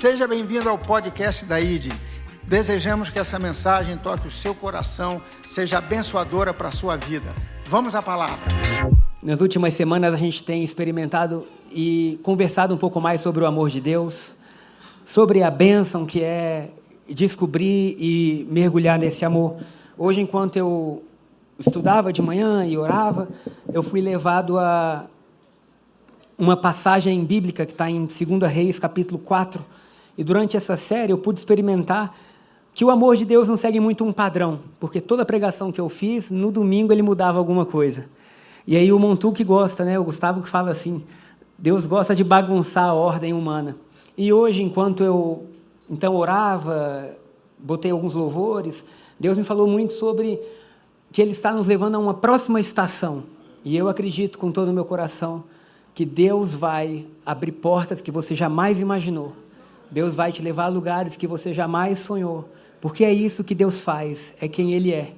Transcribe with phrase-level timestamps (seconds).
[0.00, 1.92] Seja bem-vindo ao podcast da ID.
[2.44, 7.30] Desejamos que essa mensagem toque o seu coração, seja abençoadora para a sua vida.
[7.66, 8.38] Vamos à palavra.
[9.22, 13.68] Nas últimas semanas a gente tem experimentado e conversado um pouco mais sobre o amor
[13.68, 14.34] de Deus,
[15.04, 16.70] sobre a bênção que é
[17.06, 19.58] descobrir e mergulhar nesse amor.
[19.98, 21.04] Hoje, enquanto eu
[21.58, 23.28] estudava de manhã e orava,
[23.70, 25.04] eu fui levado a
[26.38, 29.62] uma passagem bíblica que está em 2 Reis, capítulo 4.
[30.20, 32.14] E durante essa série eu pude experimentar
[32.74, 35.88] que o amor de Deus não segue muito um padrão, porque toda pregação que eu
[35.88, 38.04] fiz, no domingo ele mudava alguma coisa.
[38.66, 39.98] E aí o Montu que gosta, né?
[39.98, 41.02] O Gustavo que fala assim,
[41.56, 43.78] Deus gosta de bagunçar a ordem humana.
[44.14, 45.46] E hoje, enquanto eu
[45.88, 47.16] então orava,
[47.58, 48.84] botei alguns louvores,
[49.18, 50.38] Deus me falou muito sobre
[51.10, 53.22] que Ele está nos levando a uma próxima estação.
[53.64, 55.44] E eu acredito com todo o meu coração
[55.94, 59.32] que Deus vai abrir portas que você jamais imaginou.
[59.90, 62.48] Deus vai te levar a lugares que você jamais sonhou.
[62.80, 65.12] Porque é isso que Deus faz, é quem Ele é.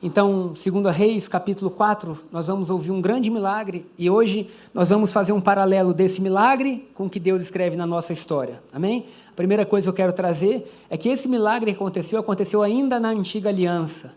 [0.00, 5.12] Então, segundo Reis, capítulo 4, nós vamos ouvir um grande milagre e hoje nós vamos
[5.12, 8.62] fazer um paralelo desse milagre com o que Deus escreve na nossa história.
[8.72, 9.06] Amém?
[9.28, 13.00] A primeira coisa que eu quero trazer é que esse milagre que aconteceu, aconteceu ainda
[13.00, 14.14] na antiga aliança.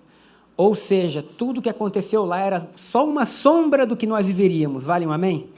[0.56, 4.86] Ou seja, tudo que aconteceu lá era só uma sombra do que nós viveríamos.
[4.86, 5.50] Vale um amém?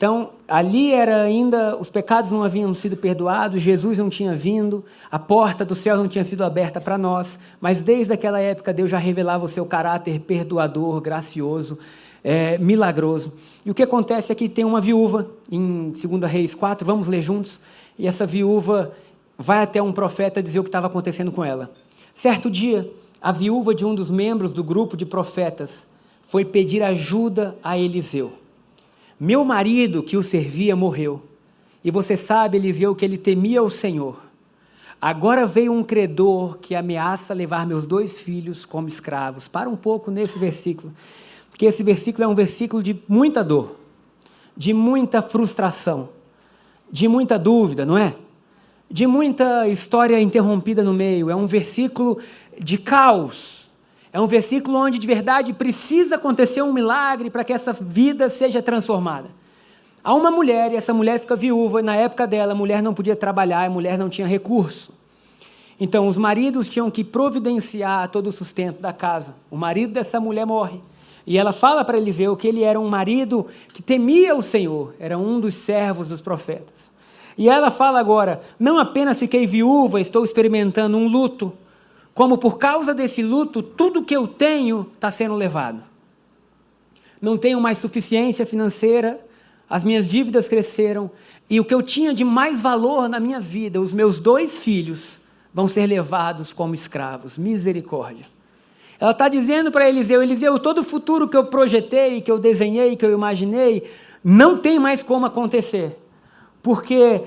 [0.00, 5.18] Então, ali era ainda, os pecados não haviam sido perdoados, Jesus não tinha vindo, a
[5.18, 8.96] porta do céu não tinha sido aberta para nós, mas desde aquela época Deus já
[8.96, 11.78] revelava o seu caráter perdoador, gracioso,
[12.24, 13.30] é, milagroso.
[13.62, 17.20] E o que acontece é que tem uma viúva, em 2 Reis 4, vamos ler
[17.20, 17.60] juntos,
[17.98, 18.92] e essa viúva
[19.36, 21.70] vai até um profeta dizer o que estava acontecendo com ela.
[22.14, 22.90] Certo dia,
[23.20, 25.86] a viúva de um dos membros do grupo de profetas
[26.22, 28.39] foi pedir ajuda a Eliseu.
[29.20, 31.22] Meu marido que o servia morreu.
[31.84, 34.18] E você sabe, Eliseu, que ele temia o Senhor.
[34.98, 39.46] Agora veio um credor que ameaça levar meus dois filhos como escravos.
[39.46, 40.90] Para um pouco nesse versículo,
[41.50, 43.76] porque esse versículo é um versículo de muita dor,
[44.56, 46.08] de muita frustração,
[46.90, 48.16] de muita dúvida, não é?
[48.90, 51.28] De muita história interrompida no meio.
[51.28, 52.18] É um versículo
[52.58, 53.59] de caos
[54.12, 58.60] é um versículo onde de verdade precisa acontecer um milagre para que essa vida seja
[58.60, 59.28] transformada.
[60.02, 62.94] Há uma mulher e essa mulher fica viúva, e na época dela a mulher não
[62.94, 64.92] podia trabalhar, a mulher não tinha recurso.
[65.78, 69.34] Então os maridos tinham que providenciar todo o sustento da casa.
[69.50, 70.80] O marido dessa mulher morre.
[71.26, 75.16] E ela fala para Eliseu que ele era um marido que temia o Senhor, era
[75.16, 76.90] um dos servos dos profetas.
[77.36, 81.52] E ela fala agora: não apenas fiquei viúva, estou experimentando um luto,
[82.14, 85.82] como por causa desse luto, tudo que eu tenho está sendo levado.
[87.20, 89.24] Não tenho mais suficiência financeira,
[89.68, 91.10] as minhas dívidas cresceram,
[91.48, 95.20] e o que eu tinha de mais valor na minha vida, os meus dois filhos,
[95.52, 97.36] vão ser levados como escravos.
[97.36, 98.26] Misericórdia.
[98.98, 102.96] Ela está dizendo para Eliseu: Eliseu, todo o futuro que eu projetei, que eu desenhei,
[102.96, 103.90] que eu imaginei,
[104.22, 105.98] não tem mais como acontecer.
[106.62, 107.22] Porque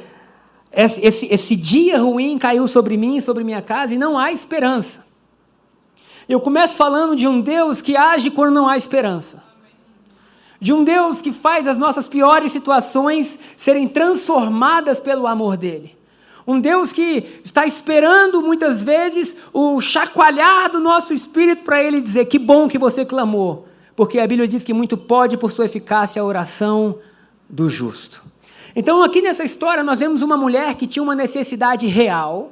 [0.75, 5.05] esse, esse, esse dia ruim caiu sobre mim, sobre minha casa, e não há esperança.
[6.27, 9.43] Eu começo falando de um Deus que age quando não há esperança.
[10.59, 15.95] De um Deus que faz as nossas piores situações serem transformadas pelo amor dele.
[16.47, 22.25] Um Deus que está esperando muitas vezes o chacoalhar do nosso espírito para ele dizer:
[22.25, 23.67] Que bom que você clamou.
[23.95, 26.97] Porque a Bíblia diz que muito pode, por sua eficácia, a oração
[27.49, 28.22] do justo.
[28.75, 32.51] Então, aqui nessa história, nós vemos uma mulher que tinha uma necessidade real,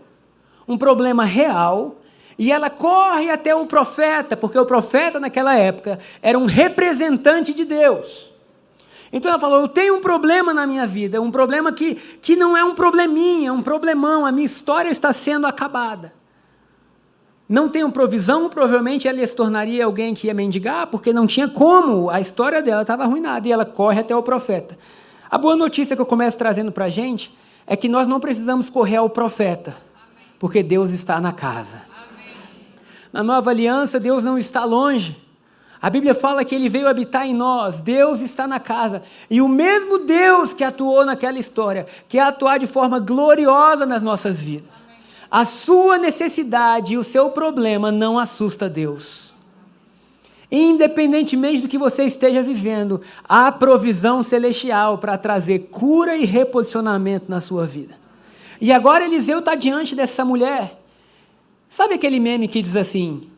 [0.67, 1.97] um problema real,
[2.37, 7.65] e ela corre até o profeta, porque o profeta naquela época era um representante de
[7.65, 8.31] Deus.
[9.11, 12.55] Então ela falou: Eu tenho um problema na minha vida, um problema que, que não
[12.55, 16.13] é um probleminha, é um problemão, a minha história está sendo acabada.
[17.49, 22.09] Não tenho provisão, provavelmente ela se tornaria alguém que ia mendigar, porque não tinha como,
[22.09, 24.77] a história dela estava arruinada, e ela corre até o profeta.
[25.31, 27.33] A boa notícia que eu começo trazendo para a gente
[27.65, 29.73] é que nós não precisamos correr ao profeta,
[30.37, 31.83] porque Deus está na casa.
[33.13, 35.17] Na nova aliança, Deus não está longe.
[35.81, 39.03] A Bíblia fala que ele veio habitar em nós, Deus está na casa.
[39.29, 44.43] E o mesmo Deus que atuou naquela história, quer atuar de forma gloriosa nas nossas
[44.43, 44.89] vidas.
[45.29, 49.30] A sua necessidade e o seu problema não assusta Deus.
[50.51, 57.39] Independentemente do que você esteja vivendo, há provisão celestial para trazer cura e reposicionamento na
[57.39, 57.95] sua vida.
[58.59, 60.79] E agora Eliseu está diante dessa mulher.
[61.69, 63.29] Sabe aquele meme que diz assim: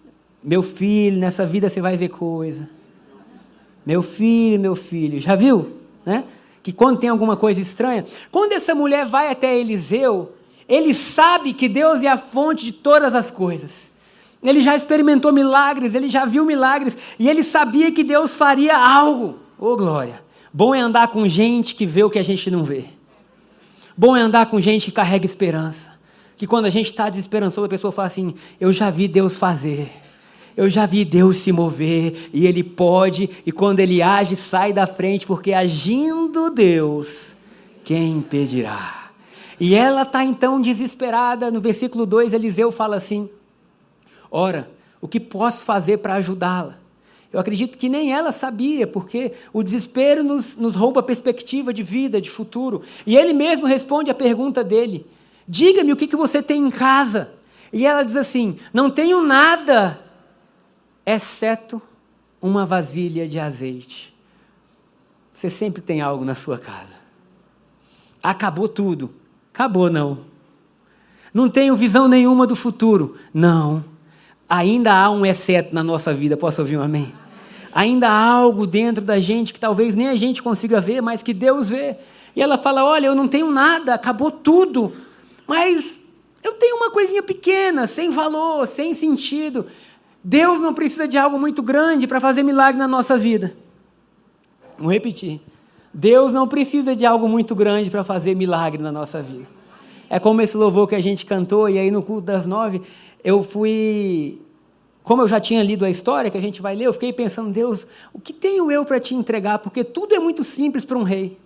[0.43, 2.67] Meu filho, nessa vida você vai ver coisa.
[3.85, 5.19] Meu filho, meu filho.
[5.19, 5.77] Já viu?
[6.05, 6.23] Né?
[6.63, 10.31] que quando tem alguma coisa estranha, quando essa mulher vai até Eliseu,
[10.67, 13.91] ele sabe que Deus é a fonte de todas as coisas.
[14.43, 19.39] Ele já experimentou milagres, ele já viu milagres, e ele sabia que Deus faria algo.
[19.57, 20.21] Ô oh, glória!
[20.51, 22.85] Bom é andar com gente que vê o que a gente não vê.
[23.97, 25.91] Bom é andar com gente que carrega esperança.
[26.35, 29.89] Que quando a gente está desesperançoso, a pessoa fala assim: Eu já vi Deus fazer.
[30.55, 34.85] Eu já vi Deus se mover e Ele pode, e quando Ele age, sai da
[34.85, 37.35] frente, porque agindo Deus,
[37.83, 39.09] quem impedirá?
[39.59, 41.49] E ela está então desesperada.
[41.49, 43.29] No versículo 2, Eliseu fala assim:
[44.35, 44.67] Ora,
[44.99, 46.79] o que posso fazer para ajudá-la?
[47.31, 51.83] Eu acredito que nem ela sabia, porque o desespero nos, nos rouba a perspectiva de
[51.83, 52.81] vida, de futuro.
[53.05, 55.05] E ele mesmo responde a pergunta dele:
[55.47, 57.29] Diga-me o que, que você tem em casa.
[57.71, 60.01] E ela diz assim: Não tenho nada
[61.05, 61.79] exceto
[62.41, 64.15] uma vasilha de azeite.
[65.31, 67.03] Você sempre tem algo na sua casa.
[68.21, 69.13] Acabou tudo.
[69.53, 70.21] Acabou, não.
[71.31, 73.15] Não tenho visão nenhuma do futuro.
[73.31, 73.92] Não.
[74.55, 76.37] Ainda há um exceto na nossa vida.
[76.37, 77.11] Posso ouvir um amém?
[77.73, 81.33] Ainda há algo dentro da gente que talvez nem a gente consiga ver, mas que
[81.33, 81.95] Deus vê.
[82.35, 84.93] E ela fala: Olha, eu não tenho nada, acabou tudo.
[85.47, 85.99] Mas
[86.43, 89.65] eu tenho uma coisinha pequena, sem valor, sem sentido.
[90.23, 93.55] Deus não precisa de algo muito grande para fazer milagre na nossa vida.
[94.77, 95.41] Vou repetir.
[95.91, 99.47] Deus não precisa de algo muito grande para fazer milagre na nossa vida.
[100.07, 102.83] É como esse louvor que a gente cantou, e aí no culto das nove,
[103.23, 104.41] eu fui.
[105.03, 107.51] Como eu já tinha lido a história que a gente vai ler, eu fiquei pensando,
[107.51, 109.59] Deus, o que tenho eu para te entregar?
[109.59, 111.37] Porque tudo é muito simples para um rei.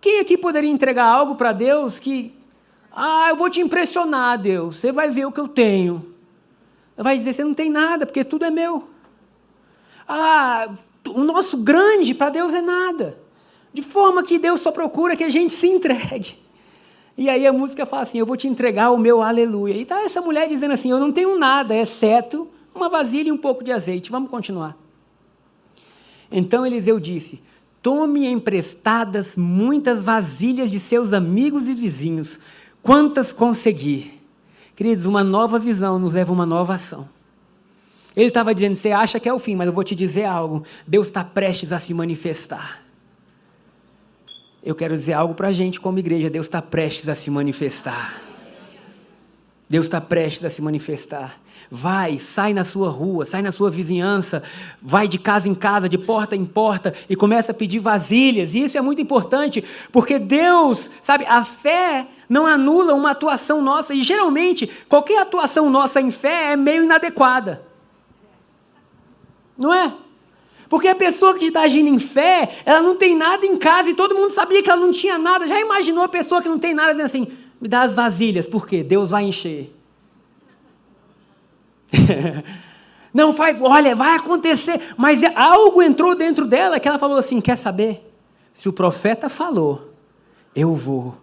[0.00, 2.34] Quem aqui poderia entregar algo para Deus que.
[2.92, 6.18] Ah, eu vou te impressionar, Deus, você vai ver o que eu tenho
[7.02, 8.88] vai dizer: você não tem nada, porque tudo é meu.
[10.06, 10.68] Ah,
[11.08, 13.18] o nosso grande para Deus é nada.
[13.72, 16.36] De forma que Deus só procura que a gente se entregue.
[17.18, 19.74] E aí a música fala assim: Eu vou te entregar o meu aleluia.
[19.74, 23.36] E está essa mulher dizendo assim: Eu não tenho nada, exceto uma vasilha e um
[23.36, 24.10] pouco de azeite.
[24.10, 24.76] Vamos continuar.
[26.30, 27.42] Então Eliseu disse:
[27.82, 32.38] Tome emprestadas muitas vasilhas de seus amigos e vizinhos,
[32.80, 34.18] quantas conseguir
[34.78, 37.08] Queridos, uma nova visão nos leva a uma nova ação.
[38.14, 40.62] Ele estava dizendo: você acha que é o fim, mas eu vou te dizer algo.
[40.86, 42.86] Deus está prestes a se manifestar.
[44.62, 48.22] Eu quero dizer algo para a gente como igreja: Deus está prestes a se manifestar.
[49.68, 51.38] Deus está prestes a se manifestar.
[51.70, 54.42] Vai, sai na sua rua, sai na sua vizinhança,
[54.80, 58.54] vai de casa em casa, de porta em porta e começa a pedir vasilhas.
[58.54, 59.62] E isso é muito importante,
[59.92, 66.00] porque Deus, sabe, a fé não anula uma atuação nossa e geralmente qualquer atuação nossa
[66.00, 67.62] em fé é meio inadequada.
[69.58, 69.94] Não é?
[70.68, 73.94] Porque a pessoa que está agindo em fé, ela não tem nada em casa e
[73.94, 75.48] todo mundo sabia que ela não tinha nada.
[75.48, 77.28] Já imaginou a pessoa que não tem nada dizendo assim:
[77.60, 78.82] me dá as vasilhas, por quê?
[78.82, 79.74] Deus vai encher.
[83.12, 84.80] Não, vai, olha, vai acontecer.
[84.96, 88.04] Mas algo entrou dentro dela que ela falou assim: quer saber?
[88.52, 89.92] Se o profeta falou,
[90.54, 91.16] eu vou.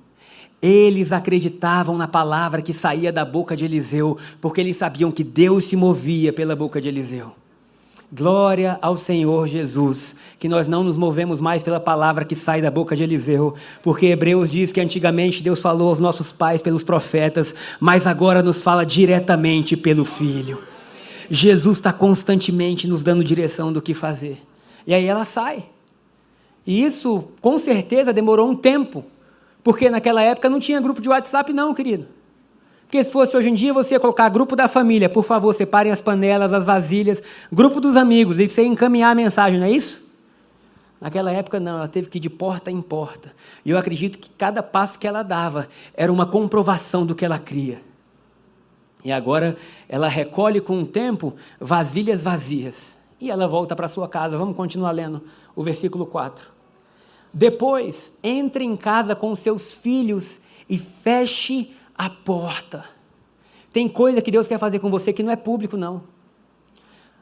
[0.62, 5.66] Eles acreditavam na palavra que saía da boca de Eliseu, porque eles sabiam que Deus
[5.66, 7.36] se movia pela boca de Eliseu.
[8.16, 12.72] Glória ao Senhor Jesus, que nós não nos movemos mais pela palavra que sai da
[12.72, 17.54] boca de Eliseu, porque Hebreus diz que antigamente Deus falou aos nossos pais pelos profetas,
[17.78, 20.64] mas agora nos fala diretamente pelo Filho.
[21.30, 24.38] Jesus está constantemente nos dando direção do que fazer.
[24.88, 25.66] E aí ela sai.
[26.66, 29.04] E isso, com certeza, demorou um tempo,
[29.62, 32.08] porque naquela época não tinha grupo de WhatsApp, não, querido.
[32.96, 35.92] Porque se fosse hoje em dia, você ia colocar grupo da família, por favor, separem
[35.92, 37.22] as panelas, as vasilhas,
[37.52, 40.02] grupo dos amigos, e você encaminhar a mensagem, não é isso?
[41.02, 43.34] Naquela época, não, ela teve que ir de porta em porta.
[43.66, 47.38] E eu acredito que cada passo que ela dava era uma comprovação do que ela
[47.38, 47.82] cria.
[49.04, 49.58] E agora
[49.90, 52.98] ela recolhe com o tempo vasilhas vazias.
[53.20, 54.38] E ela volta para sua casa.
[54.38, 55.22] Vamos continuar lendo
[55.54, 56.48] o versículo 4.
[57.34, 62.84] Depois, entre em casa com seus filhos e feche a porta.
[63.72, 66.04] Tem coisa que Deus quer fazer com você que não é público, não.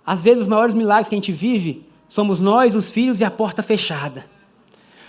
[0.06, 3.32] Às vezes, os maiores milagres que a gente vive somos nós, os filhos, e a
[3.32, 4.26] porta fechada.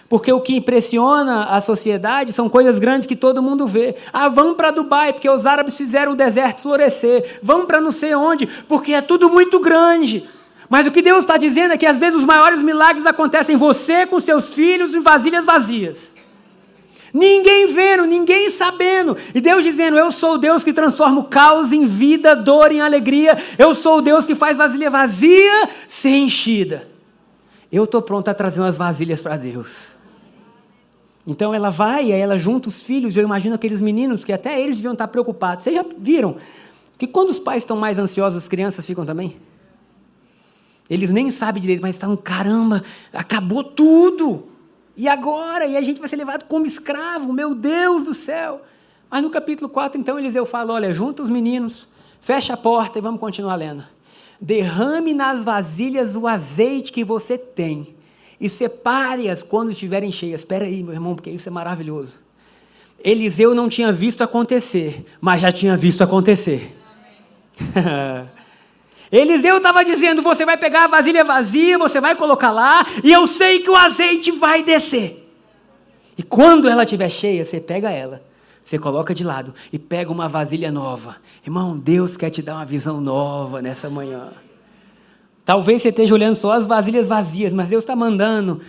[0.08, 3.96] Porque o que impressiona a sociedade são coisas grandes que todo mundo vê.
[4.12, 7.40] Ah, vamos para Dubai, porque os árabes fizeram o deserto florescer.
[7.42, 10.28] Vamos para não sei onde, porque é tudo muito grande.
[10.68, 13.58] Mas o que Deus está dizendo é que às vezes os maiores milagres acontecem em
[13.58, 16.13] você, com seus filhos, em vasilhas vazias.
[17.14, 19.16] Ninguém vendo, ninguém sabendo.
[19.32, 22.80] E Deus dizendo: Eu sou o Deus que transforma o caos em vida, dor em
[22.80, 23.38] alegria.
[23.56, 26.88] Eu sou o Deus que faz vasilha vazia ser enchida.
[27.70, 29.94] Eu estou pronto a trazer umas vasilhas para Deus.
[31.24, 34.76] Então ela vai, aí ela junta os filhos, eu imagino aqueles meninos que até eles
[34.76, 35.62] deviam estar preocupados.
[35.62, 36.36] Vocês já viram
[36.98, 39.36] que quando os pais estão mais ansiosos, as crianças ficam também?
[40.90, 44.48] Eles nem sabem direito, mas estão, caramba, acabou tudo.
[44.96, 45.66] E agora?
[45.66, 48.62] E a gente vai ser levado como escravo, meu Deus do céu.
[49.10, 51.88] Mas no capítulo 4, então, Eliseu fala: olha, junta os meninos,
[52.20, 53.84] fecha a porta e vamos continuar lendo.
[54.40, 57.94] Derrame nas vasilhas o azeite que você tem
[58.40, 60.40] e separe-as quando estiverem cheias.
[60.40, 62.18] Espera aí, meu irmão, porque isso é maravilhoso.
[63.02, 66.76] Eliseu não tinha visto acontecer, mas já tinha visto acontecer.
[69.10, 73.26] Eliseu estava dizendo: você vai pegar a vasilha vazia, você vai colocar lá, e eu
[73.26, 75.20] sei que o azeite vai descer.
[76.16, 78.22] E quando ela estiver cheia, você pega ela,
[78.62, 81.16] você coloca de lado e pega uma vasilha nova.
[81.44, 84.32] Irmão, Deus quer te dar uma visão nova nessa manhã.
[85.44, 88.62] Talvez você esteja olhando só as vasilhas vazias, mas Deus está mandando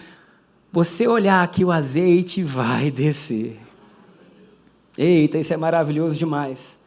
[0.72, 3.58] você olhar que o azeite vai descer.
[4.98, 6.77] Eita, isso é maravilhoso demais.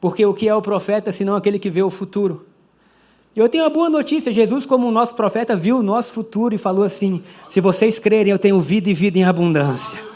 [0.00, 2.47] Porque o que é o profeta senão aquele que vê o futuro?
[3.34, 6.58] Eu tenho uma boa notícia: Jesus, como o nosso profeta, viu o nosso futuro e
[6.58, 10.08] falou assim: se vocês crerem, eu tenho vida e vida em abundância.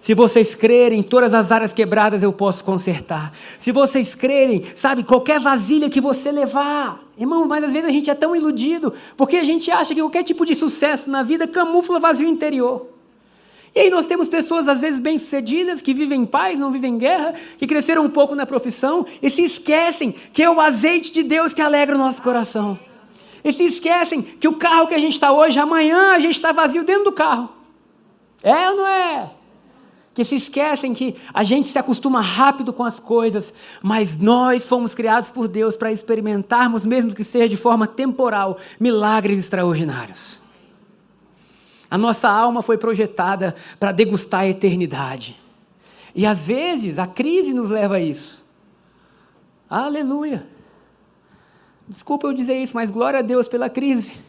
[0.00, 3.32] Se vocês crerem, todas as áreas quebradas eu posso consertar.
[3.58, 7.02] Se vocês crerem, sabe, qualquer vasilha que você levar.
[7.18, 10.22] Irmão, mas às vezes a gente é tão iludido, porque a gente acha que qualquer
[10.22, 12.86] tipo de sucesso na vida camufla vazio interior.
[13.76, 16.98] E aí nós temos pessoas, às vezes, bem-sucedidas, que vivem em paz, não vivem em
[16.98, 21.22] guerra, que cresceram um pouco na profissão e se esquecem que é o azeite de
[21.22, 22.78] Deus que alegra o nosso coração.
[23.44, 26.52] E se esquecem que o carro que a gente está hoje, amanhã a gente está
[26.52, 27.50] vazio dentro do carro.
[28.42, 29.30] É ou não é?
[30.14, 33.52] que se esquecem que a gente se acostuma rápido com as coisas,
[33.82, 39.38] mas nós fomos criados por Deus para experimentarmos, mesmo que seja de forma temporal, milagres
[39.38, 40.40] extraordinários.
[41.90, 45.40] A nossa alma foi projetada para degustar a eternidade.
[46.14, 48.44] E às vezes a crise nos leva a isso.
[49.68, 50.46] Aleluia.
[51.88, 54.20] Desculpa eu dizer isso, mas glória a Deus pela crise.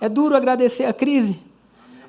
[0.00, 1.40] É duro agradecer a crise.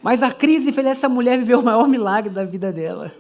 [0.01, 3.13] Mas a crise fez essa mulher viver o maior milagre da vida dela.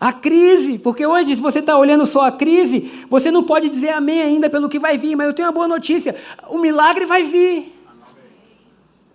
[0.00, 3.90] A crise, porque hoje, se você está olhando só a crise, você não pode dizer
[3.90, 6.16] amém ainda pelo que vai vir, mas eu tenho uma boa notícia:
[6.48, 7.79] o milagre vai vir.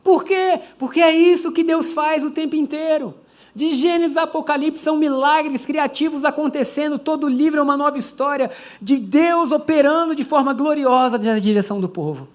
[0.06, 0.62] Por quê?
[0.78, 3.16] Porque é isso que Deus faz o tempo inteiro.
[3.56, 8.98] De Gênesis a Apocalipse são milagres criativos acontecendo, todo livro é uma nova história de
[8.98, 12.28] Deus operando de forma gloriosa na direção do povo.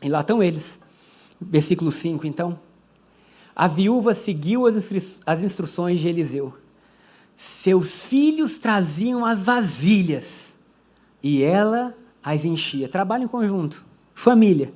[0.00, 0.78] E lá estão eles.
[1.38, 2.58] Versículo 5, então.
[3.54, 6.54] A viúva seguiu as, instru as instruções de Eliseu.
[7.36, 10.56] Seus filhos traziam as vasilhas
[11.22, 12.88] e ela as enchia.
[12.88, 13.84] Trabalho em conjunto,
[14.14, 14.72] família.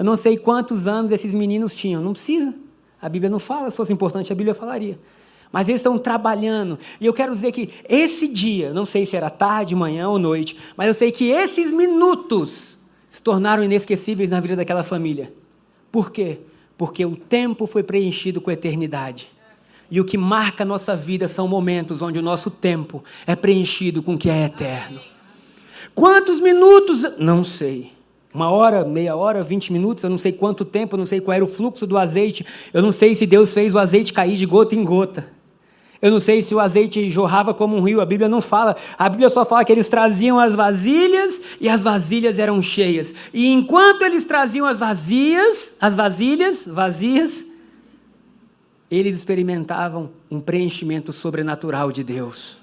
[0.00, 2.54] Eu não sei quantos anos esses meninos tinham, não precisa.
[3.00, 4.98] A Bíblia não fala, se fosse importante, a Bíblia falaria.
[5.52, 6.78] Mas eles estão trabalhando.
[7.00, 10.56] E eu quero dizer que esse dia, não sei se era tarde, manhã ou noite,
[10.76, 12.78] mas eu sei que esses minutos
[13.08, 15.32] se tornaram inesquecíveis na vida daquela família.
[15.92, 16.38] Por quê?
[16.80, 19.28] porque o tempo foi preenchido com a eternidade.
[19.90, 24.02] E o que marca a nossa vida são momentos onde o nosso tempo é preenchido
[24.02, 24.98] com o que é eterno.
[25.94, 27.02] Quantos minutos?
[27.18, 27.92] Não sei.
[28.32, 31.34] Uma hora, meia hora, vinte minutos, eu não sei quanto tempo, eu não sei qual
[31.34, 34.46] era o fluxo do azeite, eu não sei se Deus fez o azeite cair de
[34.46, 35.26] gota em gota.
[36.02, 38.74] Eu não sei se o azeite jorrava como um rio, a Bíblia não fala.
[38.96, 43.12] A Bíblia só fala que eles traziam as vasilhas e as vasilhas eram cheias.
[43.34, 47.44] E enquanto eles traziam as vazias, as vasilhas vazias,
[48.90, 52.59] eles experimentavam um preenchimento sobrenatural de Deus.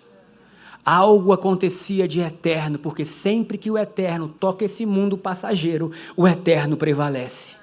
[0.90, 6.78] Algo acontecia de eterno, porque sempre que o eterno toca esse mundo passageiro, o eterno
[6.78, 7.58] prevalece.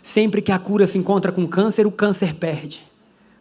[0.00, 2.80] Sempre que a cura se encontra com câncer, o câncer perde.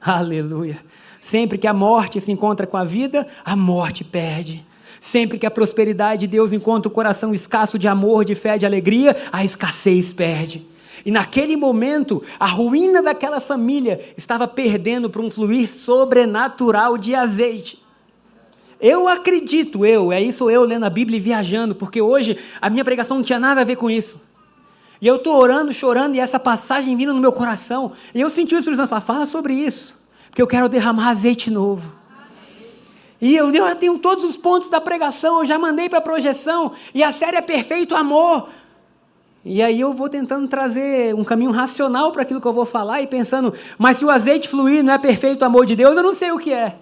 [0.02, 0.78] Aleluia.
[1.22, 4.66] Sempre que a morte se encontra com a vida, a morte perde.
[5.00, 8.66] Sempre que a prosperidade de Deus encontra o coração escasso de amor, de fé, de
[8.66, 10.68] alegria, a escassez perde.
[11.06, 17.83] E naquele momento, a ruína daquela família estava perdendo para um fluir sobrenatural de azeite.
[18.84, 22.84] Eu acredito, eu, é isso eu lendo a Bíblia e viajando, porque hoje a minha
[22.84, 24.22] pregação não tinha nada a ver com isso.
[25.02, 27.94] E eu estou orando, chorando, e essa passagem vindo no meu coração.
[28.14, 31.52] E eu senti o Espírito Santo falar, fala sobre isso porque eu quero derramar azeite
[31.52, 31.96] novo.
[33.22, 36.02] E eu, eu já tenho todos os pontos da pregação, eu já mandei para a
[36.02, 38.50] projeção, e a série é Perfeito Amor.
[39.46, 43.04] E aí eu vou tentando trazer um caminho racional para aquilo que eu vou falar
[43.04, 46.16] e pensando, mas se o azeite fluir não é perfeito amor de Deus, eu não
[46.16, 46.80] sei o que é.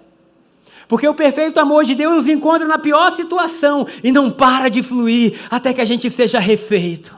[0.92, 4.84] Porque o perfeito amor de Deus nos encontra na pior situação e não para de
[4.84, 7.16] fluir até que a gente seja refeito.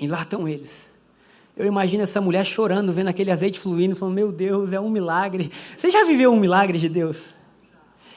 [0.00, 0.92] E lá estão eles.
[1.56, 5.48] Eu imagino essa mulher chorando, vendo aquele azeite fluindo, falando: Meu Deus, é um milagre.
[5.78, 7.36] Você já viveu um milagre de Deus?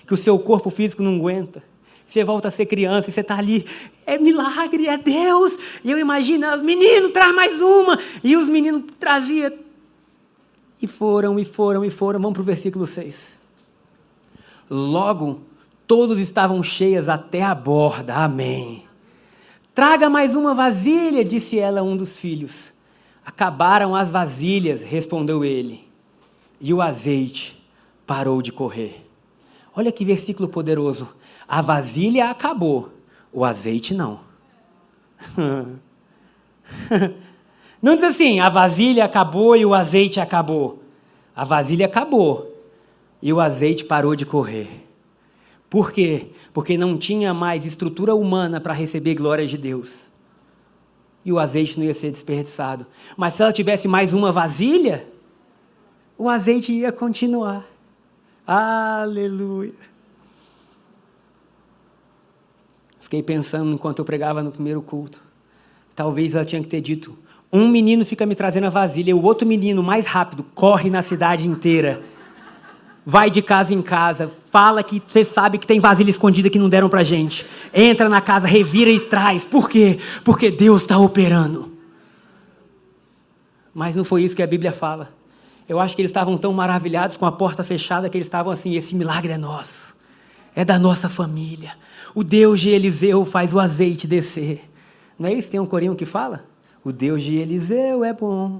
[0.08, 1.62] Que o seu corpo físico não aguenta.
[2.08, 3.68] Você volta a ser criança e você está ali.
[4.04, 5.56] É milagre, é Deus.
[5.84, 8.00] E eu imagino, os meninos, traz mais uma.
[8.24, 9.54] E os meninos traziam.
[10.82, 12.20] E foram, e foram, e foram.
[12.20, 13.46] Vamos para o versículo 6.
[14.70, 15.42] Logo,
[15.86, 18.16] todos estavam cheias até a borda.
[18.16, 18.84] Amém.
[19.74, 22.74] Traga mais uma vasilha, disse ela a um dos filhos.
[23.26, 25.88] Acabaram as vasilhas, respondeu ele,
[26.60, 27.62] e o azeite
[28.06, 29.06] parou de correr.
[29.76, 31.14] Olha que versículo poderoso.
[31.48, 32.90] A vasilha acabou,
[33.32, 34.20] o azeite não.
[37.80, 40.82] Não diz assim, a vasilha acabou e o azeite acabou.
[41.36, 42.47] A vasilha acabou
[43.22, 44.88] e o azeite parou de correr.
[45.70, 46.28] Por quê?
[46.54, 50.12] Porque não tinha mais estrutura humana para receber glória de Deus
[51.28, 52.88] e o azeite não ia ser desperdiçado.
[53.18, 55.06] Mas se ela tivesse mais uma vasilha,
[56.18, 57.66] o azeite ia continuar.
[58.48, 59.74] Aleluia.
[63.02, 65.22] Fiquei pensando enquanto eu pregava no primeiro culto.
[65.94, 67.18] Talvez ela tinha que ter dito:
[67.52, 71.02] um menino fica me trazendo a vasilha, e o outro menino, mais rápido, corre na
[71.02, 72.02] cidade inteira
[73.10, 76.68] vai de casa em casa, fala que você sabe que tem vasilha escondida que não
[76.68, 77.46] deram para gente.
[77.74, 79.46] Entra na casa, revira e traz.
[79.46, 79.98] Por quê?
[80.26, 81.72] Porque Deus está operando.
[83.74, 85.10] Mas não foi isso que a Bíblia fala.
[85.70, 88.76] Eu acho que eles estavam tão maravilhados com a porta fechada que eles estavam assim:
[88.76, 89.96] esse milagre é nosso,
[90.54, 91.76] é da nossa família.
[92.14, 94.70] O Deus de Eliseu faz o azeite descer.
[95.18, 95.50] Não é isso?
[95.50, 96.44] Tem um corinho que fala?
[96.84, 98.60] O Deus de Eliseu é bom.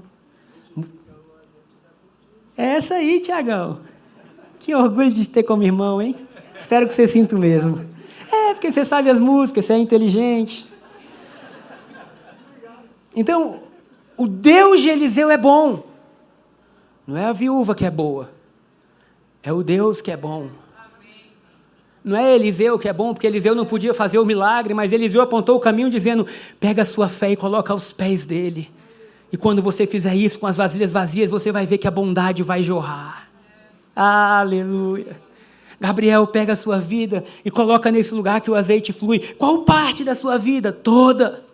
[2.56, 3.80] É essa aí, Tiagão.
[4.68, 6.14] Que orgulho de te ter como irmão, hein?
[6.54, 7.86] Espero que você sinta o mesmo.
[8.30, 10.66] É, porque você sabe as músicas, você é inteligente.
[13.16, 13.62] Então,
[14.14, 15.84] o Deus de Eliseu é bom.
[17.06, 18.30] Não é a viúva que é boa.
[19.42, 20.48] É o Deus que é bom.
[22.04, 25.22] Não é Eliseu que é bom, porque Eliseu não podia fazer o milagre, mas Eliseu
[25.22, 26.26] apontou o caminho dizendo:
[26.60, 28.70] pega a sua fé e coloca aos pés dele.
[29.32, 32.42] E quando você fizer isso com as vasilhas vazias, você vai ver que a bondade
[32.42, 33.27] vai jorrar.
[34.00, 35.20] Aleluia.
[35.80, 39.18] Gabriel pega a sua vida e coloca nesse lugar que o azeite flui.
[39.36, 40.70] Qual parte da sua vida?
[40.70, 41.44] Toda.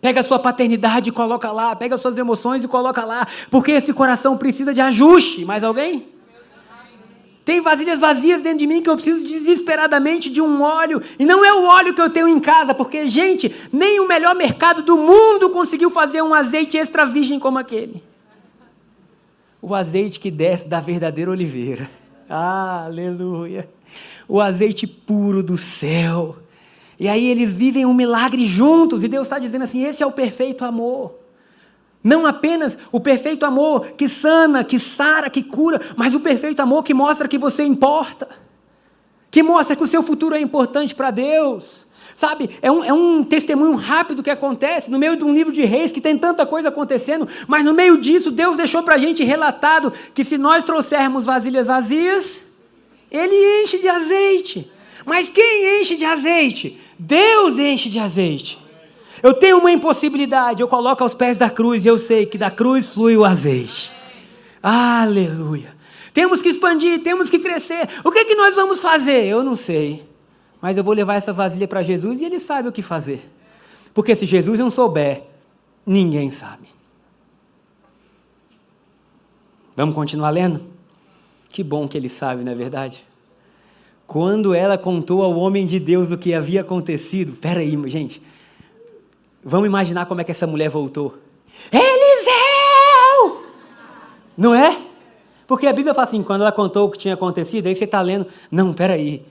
[0.00, 1.74] Pega a sua paternidade e coloca lá.
[1.74, 3.26] Pega as suas emoções e coloca lá.
[3.50, 5.44] Porque esse coração precisa de ajuste.
[5.44, 6.06] Mais alguém?
[7.44, 11.02] Tem vasilhas vazias dentro de mim que eu preciso desesperadamente de um óleo.
[11.18, 14.36] E não é o óleo que eu tenho em casa, porque, gente, nem o melhor
[14.36, 18.00] mercado do mundo conseguiu fazer um azeite extra virgem como aquele
[19.68, 21.90] o azeite que desce da verdadeira oliveira.
[22.28, 23.68] Aleluia.
[24.26, 26.36] O azeite puro do céu.
[26.98, 30.12] E aí eles vivem um milagre juntos, e Deus está dizendo assim: esse é o
[30.12, 31.14] perfeito amor.
[32.02, 36.82] Não apenas o perfeito amor que sana, que sara, que cura, mas o perfeito amor
[36.82, 38.28] que mostra que você importa,
[39.30, 41.86] que mostra que o seu futuro é importante para Deus.
[42.18, 45.64] Sabe, é um, é um testemunho rápido que acontece no meio de um livro de
[45.64, 49.22] reis que tem tanta coisa acontecendo, mas no meio disso Deus deixou para a gente
[49.22, 52.42] relatado que se nós trouxermos vasilhas vazias,
[53.08, 54.68] Ele enche de azeite.
[55.06, 56.80] Mas quem enche de azeite?
[56.98, 58.58] Deus enche de azeite.
[59.22, 62.50] Eu tenho uma impossibilidade, eu coloco aos pés da cruz e eu sei que da
[62.50, 63.92] cruz flui o azeite.
[64.60, 65.72] Aleluia.
[66.12, 67.88] Temos que expandir, temos que crescer.
[68.02, 69.24] O que, é que nós vamos fazer?
[69.24, 70.08] Eu não sei.
[70.60, 73.30] Mas eu vou levar essa vasilha para Jesus e ele sabe o que fazer.
[73.94, 75.24] Porque se Jesus não souber,
[75.86, 76.68] ninguém sabe.
[79.76, 80.64] Vamos continuar lendo?
[81.48, 83.04] Que bom que ele sabe, não é verdade?
[84.06, 88.22] Quando ela contou ao homem de Deus o que havia acontecido, peraí, gente,
[89.44, 91.16] vamos imaginar como é que essa mulher voltou.
[91.70, 93.42] Eliseu!
[94.36, 94.82] Não é?
[95.46, 98.00] Porque a Bíblia fala assim, quando ela contou o que tinha acontecido, aí você está
[98.00, 99.24] lendo, não, peraí,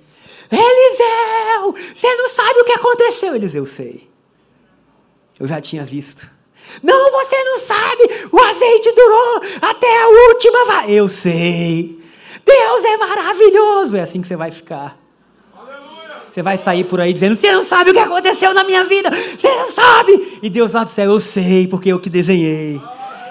[0.52, 3.36] Eliseu, você não sabe o que aconteceu.
[3.36, 4.10] Eliseu, sei.
[5.40, 6.30] Eu já tinha visto.
[6.82, 8.30] Não, você não sabe.
[8.32, 10.88] O azeite durou até a última.
[10.88, 12.02] Eu sei.
[12.46, 13.98] Deus é maravilhoso.
[13.98, 14.98] É assim que você vai ficar.
[16.32, 19.10] Você vai sair por aí dizendo: Você não sabe o que aconteceu na minha vida.
[19.10, 20.40] Você não sabe.
[20.42, 22.80] E Deus lá do céu, eu sei, porque eu que desenhei.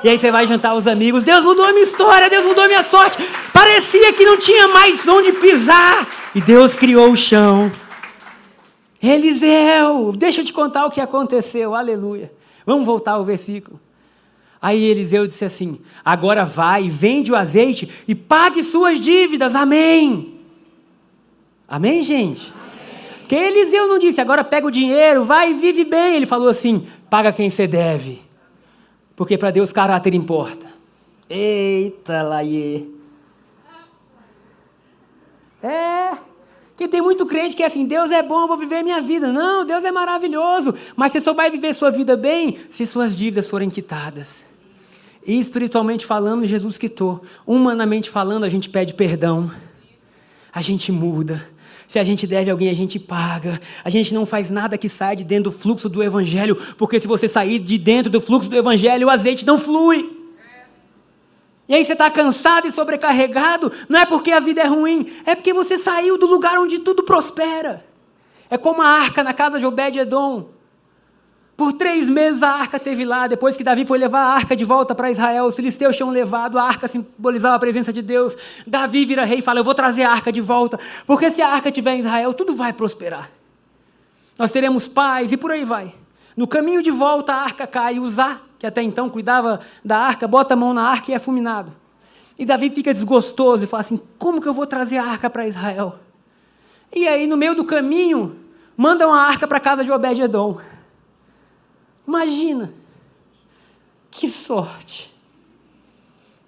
[0.03, 1.25] E aí você vai jantar os amigos.
[1.25, 3.19] Deus mudou a minha história, Deus mudou a minha sorte.
[3.53, 6.07] Parecia que não tinha mais onde pisar.
[6.37, 7.73] E Deus criou o chão.
[9.03, 12.31] Eliseu, deixa eu te contar o que aconteceu, aleluia.
[12.67, 13.81] Vamos voltar ao versículo.
[14.61, 20.39] Aí Eliseu disse assim: Agora vai, vende o azeite e pague suas dívidas, amém.
[21.67, 22.53] Amém, gente?
[22.53, 23.19] Amém.
[23.21, 26.17] Porque Eliseu não disse, agora pega o dinheiro, vai e vive bem.
[26.17, 28.21] Ele falou assim: paga quem você deve.
[29.17, 30.67] Porque para Deus caráter importa.
[31.31, 32.95] Eita, Laie.
[35.63, 35.96] É.
[36.77, 39.33] Que tem muito crente que é assim, Deus é bom, eu vou viver minha vida.
[39.33, 40.75] Não, Deus é maravilhoso.
[40.95, 44.45] Mas você só vai viver sua vida bem se suas dívidas forem quitadas.
[45.27, 47.23] E espiritualmente falando, Jesus quitou.
[47.47, 49.51] Humanamente falando, a gente pede perdão.
[50.53, 51.49] A gente muda.
[51.89, 53.61] Se a gente deve alguém, a gente paga.
[53.83, 57.07] A gente não faz nada que saia de dentro do fluxo do Evangelho, porque se
[57.07, 60.16] você sair de dentro do fluxo do Evangelho, o azeite não flui.
[61.69, 65.35] E aí você está cansado e sobrecarregado, não é porque a vida é ruim, é
[65.35, 67.85] porque você saiu do lugar onde tudo prospera.
[68.49, 70.49] É como a arca na casa de Obed-Edom.
[71.57, 74.65] Por três meses a arca teve lá, depois que Davi foi levar a arca de
[74.65, 78.37] volta para Israel, os filisteus tinham levado, a arca simbolizava a presença de Deus.
[78.67, 81.49] Davi vira rei e fala: Eu vou trazer a arca de volta, porque se a
[81.49, 83.31] arca estiver em Israel, tudo vai prosperar.
[84.39, 85.95] Nós teremos paz e por aí vai.
[86.37, 90.55] No caminho de volta, a arca cai, Uzá, que até então cuidava da arca, bota
[90.55, 91.73] a mão na arca e é fulminado.
[92.39, 95.47] E Davi fica desgostoso e fala assim: como que eu vou trazer a arca para
[95.47, 95.97] Israel?
[96.95, 98.37] E aí, no meio do caminho,
[98.77, 100.59] mandam a arca para a casa de Obed-Edom.
[102.07, 102.73] Imagina,
[104.11, 105.15] que sorte.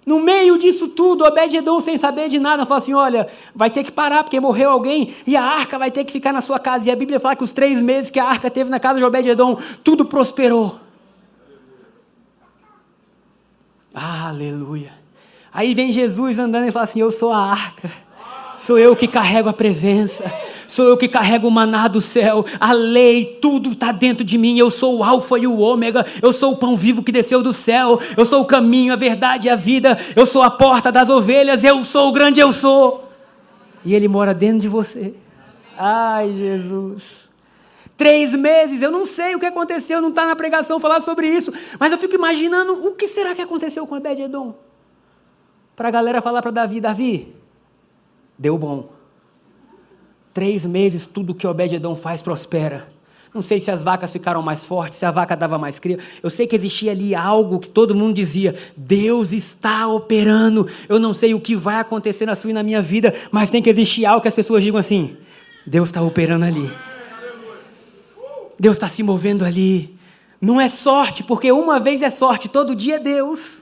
[0.05, 3.91] No meio disso tudo, Obed-Edom, sem saber de nada, fala assim: olha, vai ter que
[3.91, 6.87] parar porque morreu alguém e a arca vai ter que ficar na sua casa.
[6.87, 9.05] E a Bíblia fala que os três meses que a arca teve na casa de
[9.05, 10.79] Obed-Edom, tudo prosperou.
[14.01, 14.91] Aleluia.
[15.53, 17.91] Aí vem Jesus andando e fala assim: Eu sou a arca,
[18.57, 20.23] sou eu que carrego a presença,
[20.69, 24.57] sou eu que carrego o maná do céu, a lei, tudo está dentro de mim.
[24.57, 27.53] Eu sou o Alfa e o Ômega, eu sou o pão vivo que desceu do
[27.53, 31.09] céu, eu sou o caminho, a verdade e a vida, eu sou a porta das
[31.09, 33.09] ovelhas, eu sou o grande eu sou.
[33.83, 35.13] E Ele mora dentro de você.
[35.77, 37.28] Ai, Jesus.
[37.99, 41.51] Três meses, eu não sei o que aconteceu, não está na pregação falar sobre isso,
[41.77, 44.55] mas eu fico imaginando o que será que aconteceu com Ebed-Edom.
[45.75, 47.35] Para a galera falar para Davi, Davi,
[48.37, 48.87] deu bom.
[50.33, 52.87] Três meses, tudo que Obed-Edom faz prospera.
[53.33, 55.99] Não sei se as vacas ficaram mais fortes, se a vaca dava mais cria.
[56.23, 60.65] Eu sei que existia ali algo que todo mundo dizia: Deus está operando.
[60.87, 63.61] Eu não sei o que vai acontecer na sua e na minha vida, mas tem
[63.61, 65.17] que existir algo que as pessoas digam assim:
[65.67, 66.88] Deus está operando ali.
[68.59, 69.97] Deus está se movendo ali.
[70.41, 73.61] Não é sorte, porque uma vez é sorte, todo dia é Deus.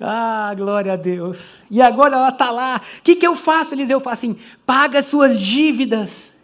[0.00, 1.62] Ah, glória a Deus.
[1.70, 2.80] E agora ela está lá.
[2.98, 3.98] O que, que eu faço, Eliseu?
[3.98, 6.34] Eu faço assim: paga as suas dívidas,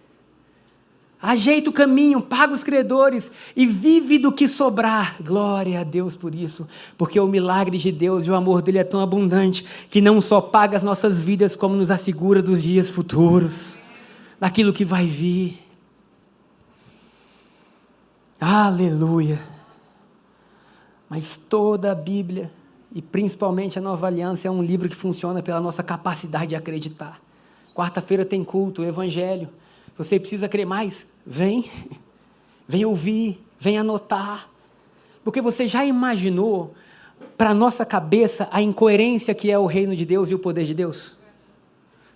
[1.21, 5.17] ajeita o caminho, paga os credores e vive do que sobrar.
[5.21, 8.85] Glória a Deus por isso, porque o milagre de Deus e o amor dele é
[8.85, 13.79] tão abundante que não só paga as nossas vidas, como nos assegura dos dias futuros,
[14.39, 15.70] daquilo que vai vir.
[18.41, 19.39] Aleluia.
[21.11, 22.51] Mas toda a Bíblia
[22.95, 27.21] e principalmente a Nova Aliança é um livro que funciona pela nossa capacidade de acreditar.
[27.75, 29.49] Quarta-feira tem culto, Evangelho.
[29.93, 31.71] Se você precisa crer mais, vem.
[32.67, 34.49] Vem ouvir, vem anotar.
[35.23, 36.75] Porque você já imaginou,
[37.37, 40.65] para a nossa cabeça, a incoerência que é o reino de Deus e o poder
[40.65, 41.20] de Deus?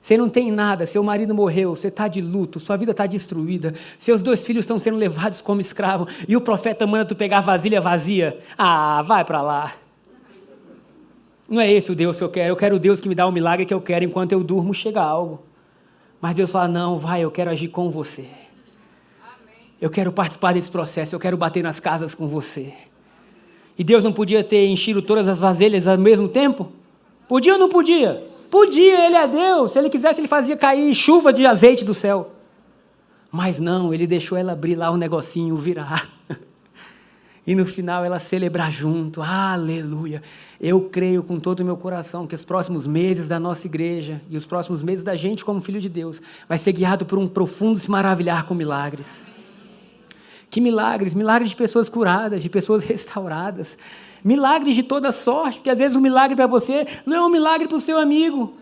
[0.04, 3.72] Você não tem nada, seu marido morreu, você está de luto, sua vida está destruída,
[3.98, 7.80] seus dois filhos estão sendo levados como escravo, e o profeta manda tu pegar vasilha
[7.80, 8.38] vazia.
[8.58, 9.72] Ah, vai para lá.
[11.48, 12.48] Não é esse o Deus que eu quero.
[12.50, 14.74] Eu quero o Deus que me dá o milagre que eu quero enquanto eu durmo,
[14.74, 15.42] chega algo.
[16.20, 18.26] Mas Deus fala: não, vai, eu quero agir com você.
[19.80, 22.74] Eu quero participar desse processo, eu quero bater nas casas com você.
[23.78, 26.70] E Deus não podia ter enchido todas as vasilhas ao mesmo tempo?
[27.26, 28.33] Podia ou não podia?
[28.54, 29.72] Podia, Ele é Deus.
[29.72, 32.30] Se Ele quisesse, Ele fazia cair chuva de azeite do céu.
[33.28, 36.08] Mas não, Ele deixou ela abrir lá o negocinho, virar.
[37.44, 39.20] e no final ela celebrar junto.
[39.20, 40.22] Aleluia.
[40.60, 44.36] Eu creio com todo o meu coração que os próximos meses da nossa igreja e
[44.36, 47.80] os próximos meses da gente como filho de Deus vai ser guiado por um profundo
[47.80, 49.26] se maravilhar com milagres.
[50.48, 53.76] Que milagres, milagres de pessoas curadas, de pessoas restauradas,
[54.24, 57.68] milagres de toda sorte, porque às vezes o milagre para você não é um milagre
[57.68, 58.54] para o seu amigo.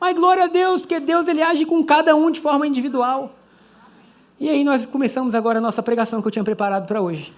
[0.00, 3.34] Mas glória a Deus, porque Deus ele age com cada um de forma individual.
[4.38, 7.32] E aí nós começamos agora a nossa pregação que eu tinha preparado para hoje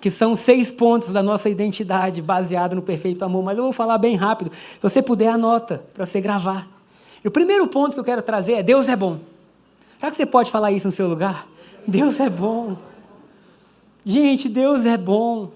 [0.00, 3.98] que são seis pontos da nossa identidade baseado no perfeito amor, mas eu vou falar
[3.98, 4.50] bem rápido.
[4.50, 6.66] Se você puder, anota para você gravar.
[7.22, 9.18] E o primeiro ponto que eu quero trazer é Deus é bom.
[9.98, 11.46] Será que você pode falar isso no seu lugar?
[11.86, 12.78] Deus é bom.
[14.04, 15.50] Gente, Deus é bom.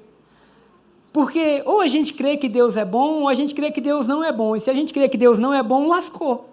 [1.14, 4.08] Porque ou a gente crê que Deus é bom, ou a gente crê que Deus
[4.08, 4.56] não é bom.
[4.56, 6.50] E se a gente crê que Deus não é bom, lascou.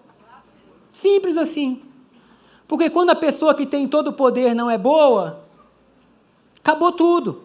[0.94, 1.82] Simples assim.
[2.68, 5.44] Porque quando a pessoa que tem todo o poder não é boa,
[6.60, 7.42] acabou tudo.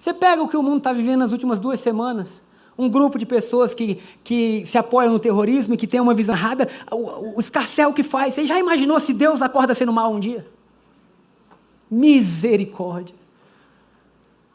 [0.00, 2.42] Você pega o que o mundo está vivendo nas últimas duas semanas.
[2.76, 6.34] Um grupo de pessoas que, que se apoiam no terrorismo e que tem uma visão
[6.34, 8.34] errada, o, o escarcel que faz.
[8.34, 10.44] Você já imaginou se Deus acorda sendo mal um dia?
[11.88, 13.14] Misericórdia.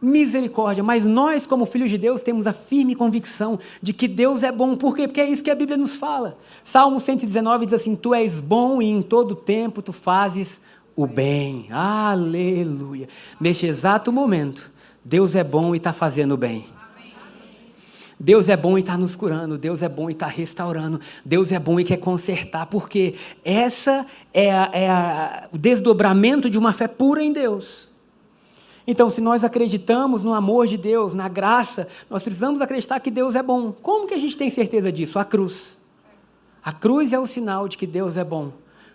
[0.03, 0.83] Misericórdia.
[0.83, 4.75] Mas nós, como filhos de Deus, temos a firme convicção de que Deus é bom.
[4.75, 5.07] Por quê?
[5.07, 6.37] Porque é isso que a Bíblia nos fala.
[6.63, 10.59] Salmo 119 diz assim: Tu és bom e em todo tempo tu fazes
[10.95, 11.67] o bem.
[11.71, 13.07] Aleluia.
[13.39, 14.69] Neste exato momento,
[15.05, 16.65] Deus é bom e está fazendo o bem.
[18.19, 21.59] Deus é bom e está nos curando, Deus é bom e está restaurando, Deus é
[21.59, 26.87] bom e quer consertar, porque essa é, a, é a, o desdobramento de uma fé
[26.87, 27.89] pura em Deus.
[28.85, 33.35] Então, se nós acreditamos no amor de Deus, na graça, nós precisamos acreditar que Deus
[33.35, 33.71] é bom.
[33.71, 35.17] Como que a gente tem certeza disso?
[35.17, 35.77] A cruz.
[36.63, 38.51] A cruz é o sinal de que Deus é bom.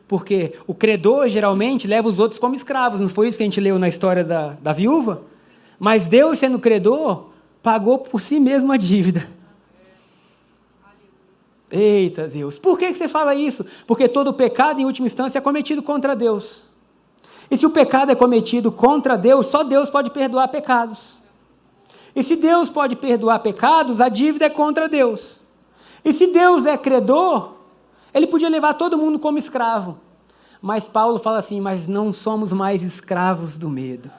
[0.07, 3.61] Porque o credor geralmente leva os outros como escravos, não foi isso que a gente
[3.61, 5.22] leu na história da, da viúva?
[5.79, 7.27] Mas Deus, sendo credor,
[7.62, 9.29] pagou por si mesmo a dívida.
[11.70, 13.64] Eita Deus, por que você fala isso?
[13.87, 16.67] Porque todo pecado, em última instância, é cometido contra Deus.
[17.51, 21.17] E se o pecado é cometido contra Deus, só Deus pode perdoar pecados.
[22.15, 25.41] E se Deus pode perdoar pecados, a dívida é contra Deus.
[26.05, 27.55] E se Deus é credor,
[28.13, 29.99] ele podia levar todo mundo como escravo.
[30.61, 34.11] Mas Paulo fala assim: mas não somos mais escravos do medo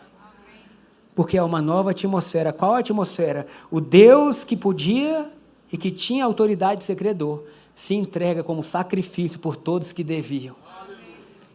[1.19, 2.53] porque é uma nova atmosfera.
[2.53, 3.45] Qual a atmosfera?
[3.69, 5.29] O Deus que podia
[5.69, 7.43] e que tinha autoridade de ser credor
[7.75, 10.55] se entrega como sacrifício por todos que deviam.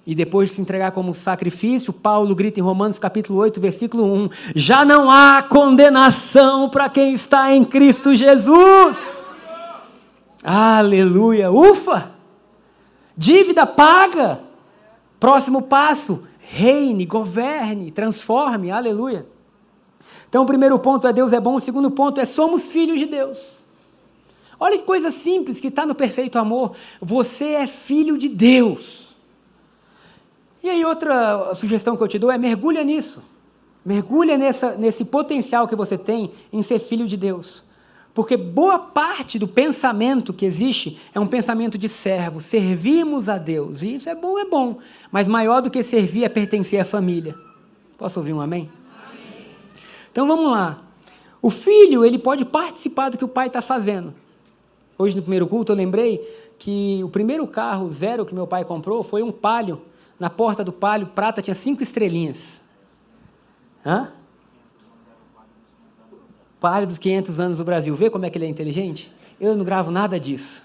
[0.06, 4.28] E depois de se entregar como sacrifício, Paulo grita em Romanos capítulo 8, versículo 1:
[4.54, 9.22] Já não há condenação para quem está em Cristo Jesus.
[10.42, 11.50] Aleluia!
[11.50, 12.12] Ufa!
[13.16, 14.40] Dívida paga.
[15.18, 18.70] Próximo passo: reine, governe, transforme.
[18.70, 19.26] Aleluia.
[20.28, 23.06] Então, o primeiro ponto é Deus é bom, o segundo ponto é somos filhos de
[23.06, 23.64] Deus.
[24.60, 26.74] Olha que coisa simples que está no perfeito amor.
[27.00, 29.03] Você é filho de Deus.
[30.64, 33.22] E aí, outra sugestão que eu te dou é mergulha nisso.
[33.84, 37.62] Mergulha nessa, nesse potencial que você tem em ser filho de Deus.
[38.14, 42.40] Porque boa parte do pensamento que existe é um pensamento de servo.
[42.40, 43.82] Servimos a Deus.
[43.82, 44.78] E isso é bom, é bom.
[45.12, 47.34] Mas maior do que servir é pertencer à família.
[47.98, 48.70] Posso ouvir um amém?
[50.10, 50.82] Então vamos lá.
[51.42, 54.14] O filho, ele pode participar do que o pai está fazendo.
[54.96, 56.26] Hoje no primeiro culto eu lembrei
[56.58, 59.82] que o primeiro carro zero que meu pai comprou foi um palio.
[60.18, 62.62] Na porta do palio, prata tinha cinco estrelinhas.
[63.84, 64.12] Hã?
[66.60, 67.94] Palio dos 500 anos do Brasil.
[67.94, 69.12] Vê como é que ele é inteligente?
[69.40, 70.64] Eu não gravo nada disso.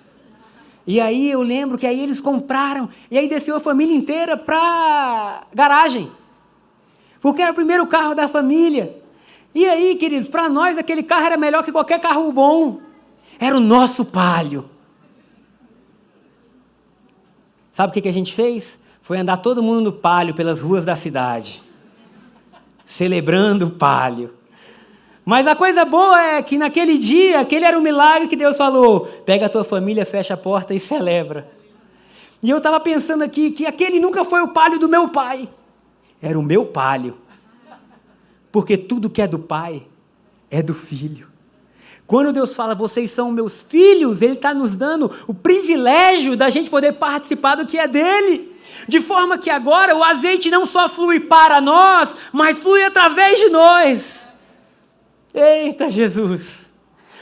[0.88, 5.45] E aí eu lembro que aí eles compraram, e aí desceu a família inteira para
[5.53, 6.12] garagem.
[7.21, 8.99] Porque era o primeiro carro da família.
[9.53, 12.79] E aí, queridos, para nós aquele carro era melhor que qualquer carro bom.
[13.39, 14.69] Era o nosso palio.
[17.71, 18.79] Sabe o que a gente fez?
[19.01, 21.63] Foi andar todo mundo no palio pelas ruas da cidade,
[22.85, 24.33] celebrando o palio.
[25.25, 29.05] Mas a coisa boa é que naquele dia, aquele era o milagre que Deus falou:
[29.25, 31.49] pega a tua família, fecha a porta e celebra.
[32.41, 35.49] E eu estava pensando aqui que aquele nunca foi o palio do meu pai,
[36.21, 37.17] era o meu palio.
[38.51, 39.83] Porque tudo que é do Pai
[40.49, 41.27] é do Filho.
[42.07, 46.69] Quando Deus fala, vocês são meus filhos, Ele está nos dando o privilégio da gente
[46.69, 48.48] poder participar do que é dele.
[48.88, 53.49] De forma que agora o azeite não só flui para nós, mas flui através de
[53.49, 54.27] nós.
[55.34, 56.69] Eita Jesus!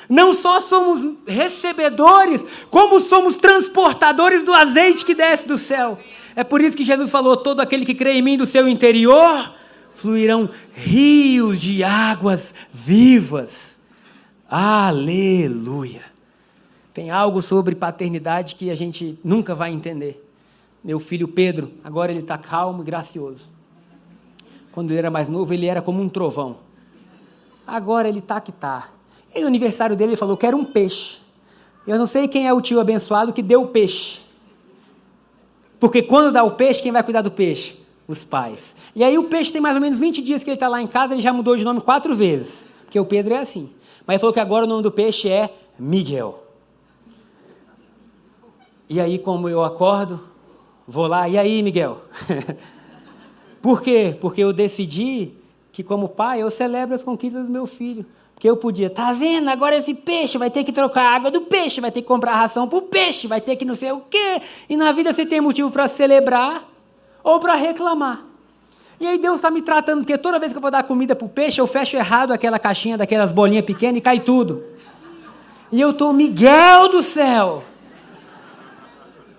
[0.10, 6.00] Não só somos recebedores, como somos transportadores do azeite que desce do céu.
[6.36, 9.54] É por isso que Jesus falou: todo aquele que crê em mim do seu interior
[9.92, 13.78] fluirão rios de águas vivas.
[14.50, 16.04] Aleluia.
[16.94, 20.27] Tem algo sobre paternidade que a gente nunca vai entender.
[20.84, 23.50] Meu filho Pedro, agora ele está calmo e gracioso.
[24.72, 26.58] Quando ele era mais novo, ele era como um trovão.
[27.66, 28.90] Agora ele está que está.
[29.34, 31.20] E no aniversário dele, ele falou: Quero um peixe.
[31.86, 34.22] Eu não sei quem é o tio abençoado que deu o peixe.
[35.80, 37.78] Porque quando dá o peixe, quem vai cuidar do peixe?
[38.08, 38.76] os pais.
[38.96, 40.88] E aí o peixe tem mais ou menos 20 dias que ele está lá em
[40.88, 42.68] casa, ele já mudou de nome quatro vezes.
[42.86, 43.70] Porque o Pedro é assim.
[44.06, 46.44] Mas ele falou que agora o nome do peixe é Miguel.
[48.90, 50.24] E aí, como eu acordo,
[50.88, 52.02] vou lá, e aí, Miguel?
[53.62, 54.16] Por quê?
[54.20, 55.34] Porque eu decidi
[55.72, 58.06] que, como pai, eu celebro as conquistas do meu filho.
[58.34, 59.50] Porque eu podia, tá vendo?
[59.50, 62.36] Agora esse peixe vai ter que trocar a água do peixe, vai ter que comprar
[62.36, 64.42] ração para o peixe, vai ter que não sei o quê.
[64.70, 66.64] E na vida você tem motivo para celebrar
[67.24, 68.24] ou para reclamar.
[69.00, 71.26] E aí Deus está me tratando, porque toda vez que eu vou dar comida para
[71.26, 74.64] o peixe, eu fecho errado aquela caixinha daquelas bolinhas pequenas e cai tudo.
[75.72, 77.64] E eu estou, Miguel do céu.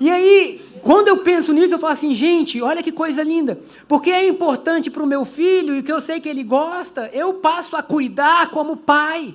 [0.01, 3.61] E aí, quando eu penso nisso, eu falo assim, gente, olha que coisa linda.
[3.87, 7.35] Porque é importante para o meu filho e que eu sei que ele gosta, eu
[7.35, 9.35] passo a cuidar como pai.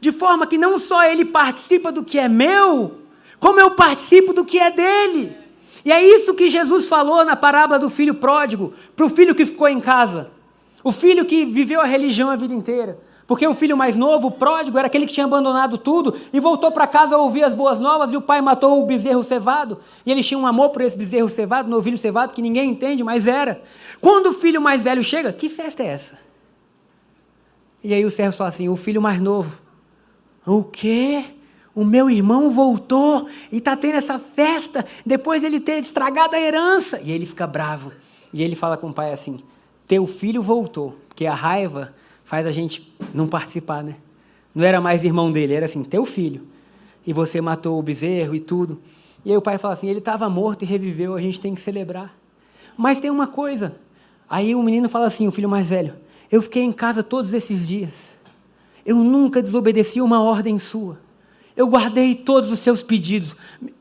[0.00, 2.98] De forma que não só ele participa do que é meu,
[3.40, 5.36] como eu participo do que é dele.
[5.84, 9.46] E é isso que Jesus falou na parábola do filho pródigo, para o filho que
[9.46, 10.30] ficou em casa.
[10.84, 12.98] O filho que viveu a religião a vida inteira.
[13.28, 16.72] Porque o filho mais novo, o pródigo, era aquele que tinha abandonado tudo e voltou
[16.72, 19.80] para casa a ouvir as boas novas e o pai matou o bezerro cevado.
[20.06, 23.26] E eles tinham um amor por esse bezerro cevado, novilho cevado, que ninguém entende, mas
[23.26, 23.62] era.
[24.00, 26.18] Quando o filho mais velho chega, que festa é essa?
[27.84, 29.60] E aí o servo fala assim: o filho mais novo.
[30.46, 31.22] O quê?
[31.74, 36.98] O meu irmão voltou e está tendo essa festa depois ele ter estragado a herança.
[37.02, 37.92] E ele fica bravo.
[38.32, 39.38] E ele fala com o pai assim:
[39.86, 40.96] Teu filho voltou.
[41.10, 41.94] Porque a raiva
[42.28, 43.96] faz a gente não participar, né?
[44.54, 46.42] Não era mais irmão dele, era assim, teu filho.
[47.06, 48.78] E você matou o bezerro e tudo.
[49.24, 51.60] E aí o pai fala assim: ele estava morto e reviveu, a gente tem que
[51.62, 52.14] celebrar.
[52.76, 53.76] Mas tem uma coisa.
[54.28, 55.94] Aí o menino fala assim, o filho mais velho:
[56.30, 58.18] eu fiquei em casa todos esses dias.
[58.84, 60.98] Eu nunca desobedeci uma ordem sua.
[61.58, 63.34] Eu guardei todos os seus pedidos.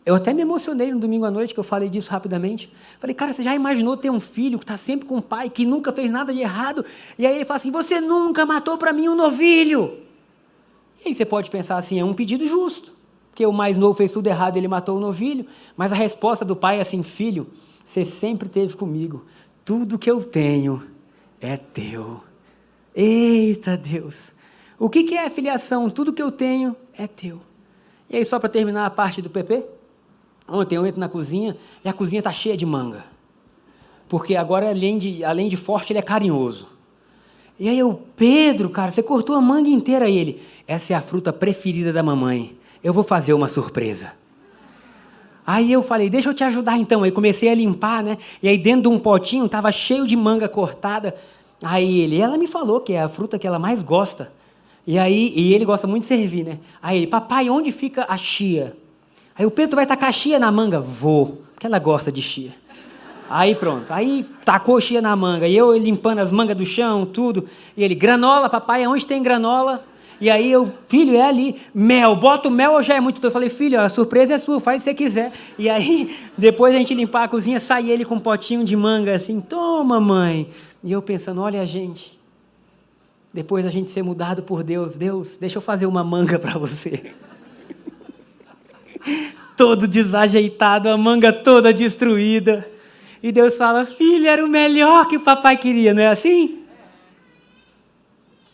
[0.04, 2.74] Eu até me emocionei no domingo à noite que eu falei disso rapidamente.
[3.00, 5.64] Falei, cara, você já imaginou ter um filho que está sempre com o pai, que
[5.64, 6.84] nunca fez nada de errado?
[7.20, 10.00] E aí ele fala assim: Você nunca matou para mim um novilho.
[11.06, 12.94] E aí você pode pensar assim: é um pedido justo.
[13.30, 15.46] Porque o mais novo fez tudo errado e ele matou o novilho.
[15.78, 17.46] Mas a resposta do pai é assim: Filho,
[17.86, 19.24] você sempre esteve comigo.
[19.64, 20.82] Tudo que eu tenho
[21.40, 22.24] é teu.
[22.96, 24.34] Eita Deus!
[24.80, 25.92] O que é filiação?
[25.92, 27.40] Tudo que eu tenho é teu.
[28.10, 29.66] E aí, só para terminar a parte do PP,
[30.48, 33.04] ontem eu entro na cozinha e a cozinha está cheia de manga.
[34.08, 36.68] Porque agora, além de, além de forte, ele é carinhoso.
[37.60, 40.06] E aí eu, Pedro, cara, você cortou a manga inteira.
[40.06, 42.58] Aí ele, essa é a fruta preferida da mamãe.
[42.84, 44.14] Eu vou fazer uma surpresa.
[45.46, 47.04] Aí eu falei, deixa eu te ajudar então.
[47.04, 48.18] Aí comecei a limpar, né?
[48.44, 51.16] E aí dentro de um potinho estava cheio de manga cortada.
[51.64, 54.32] Aí ele, ela me falou que é a fruta que ela mais gosta.
[54.88, 56.60] E aí, e ele gosta muito de servir, né?
[56.82, 58.74] Aí ele, papai, onde fica a chia?
[59.38, 60.80] Aí o Pedro vai tacar a chia na manga?
[60.80, 62.52] Vou, porque ela gosta de chia.
[63.30, 67.46] Aí pronto, aí tacou chia na manga, e eu limpando as mangas do chão, tudo.
[67.76, 69.84] E ele, granola, papai, onde tem granola?
[70.22, 73.28] E aí eu, filho, é ali, mel, bota o mel ou já é muito doce?
[73.28, 75.34] Eu falei, filho, a surpresa é sua, faz o que você quiser.
[75.60, 79.14] E aí, depois a gente limpar a cozinha, sai ele com um potinho de manga
[79.14, 80.50] assim, toma, mãe.
[80.82, 82.17] E eu pensando, olha a gente,
[83.38, 87.14] depois a gente ser mudado por Deus, Deus, deixa eu fazer uma manga para você.
[89.56, 92.68] Todo desajeitado, a manga toda destruída.
[93.22, 96.64] E Deus fala: Filho, era o melhor que o papai queria, não é assim?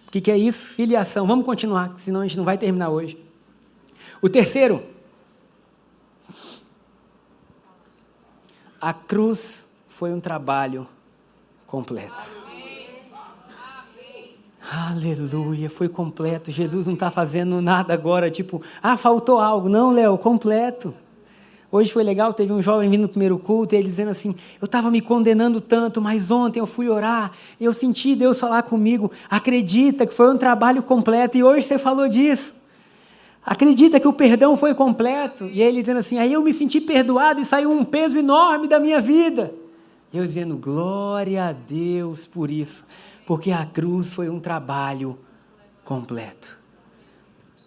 [0.05, 0.73] O que, que é isso?
[0.73, 1.25] Filiação.
[1.25, 3.17] Vamos continuar, senão a gente não vai terminar hoje.
[4.21, 4.83] O terceiro,
[8.81, 10.85] a cruz foi um trabalho
[11.67, 12.42] completo.
[14.75, 16.49] Aleluia, foi completo.
[16.49, 19.69] Jesus não está fazendo nada agora, tipo, ah, faltou algo.
[19.69, 20.95] Não, Léo, completo.
[21.71, 24.65] Hoje foi legal, teve um jovem vindo no primeiro culto e ele dizendo assim: Eu
[24.65, 27.31] estava me condenando tanto, mas ontem eu fui orar,
[27.61, 29.11] eu senti Deus falar comigo.
[29.29, 32.55] Acredita que foi um trabalho completo e hoje você falou disso.
[33.45, 35.45] Acredita que o perdão foi completo.
[35.45, 38.79] E ele dizendo assim: Aí eu me senti perdoado e saiu um peso enorme da
[38.79, 39.53] minha vida.
[40.11, 42.83] Eu dizendo: Glória a Deus por isso
[43.25, 45.17] porque a cruz foi um trabalho
[45.83, 46.57] completo.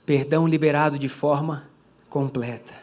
[0.04, 1.68] Perdão liberado de forma
[2.08, 2.74] completa.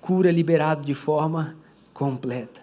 [0.00, 1.56] Cura liberado de forma
[1.92, 2.60] completa.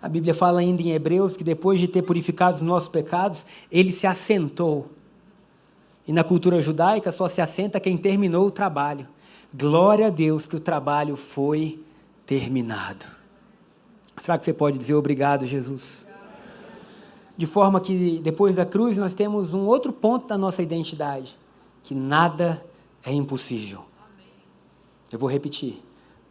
[0.00, 3.92] A Bíblia fala ainda em Hebreus que depois de ter purificado os nossos pecados, ele
[3.92, 4.90] se assentou.
[6.06, 9.06] E na cultura judaica só se assenta quem terminou o trabalho.
[9.54, 11.80] Glória a Deus que o trabalho foi
[12.26, 13.06] terminado.
[14.16, 16.06] Será que você pode dizer obrigado, Jesus?
[17.36, 21.36] De forma que depois da cruz nós temos um outro ponto da nossa identidade,
[21.82, 22.64] que nada
[23.04, 23.84] é impossível.
[25.10, 25.82] Eu vou repetir.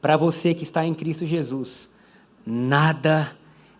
[0.01, 1.89] Para você que está em Cristo Jesus,
[2.45, 3.35] nada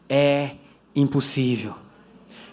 [0.08, 0.52] é
[0.96, 1.74] impossível.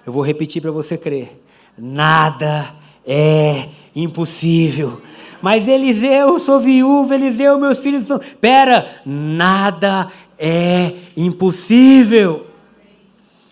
[0.06, 1.42] Eu vou repetir para você crer.
[1.76, 2.74] Nada
[3.06, 5.02] é impossível.
[5.42, 8.18] Mas Eliseu, sou viúva, Eliseu, meus filhos são.
[8.40, 12.47] Pera, nada é impossível.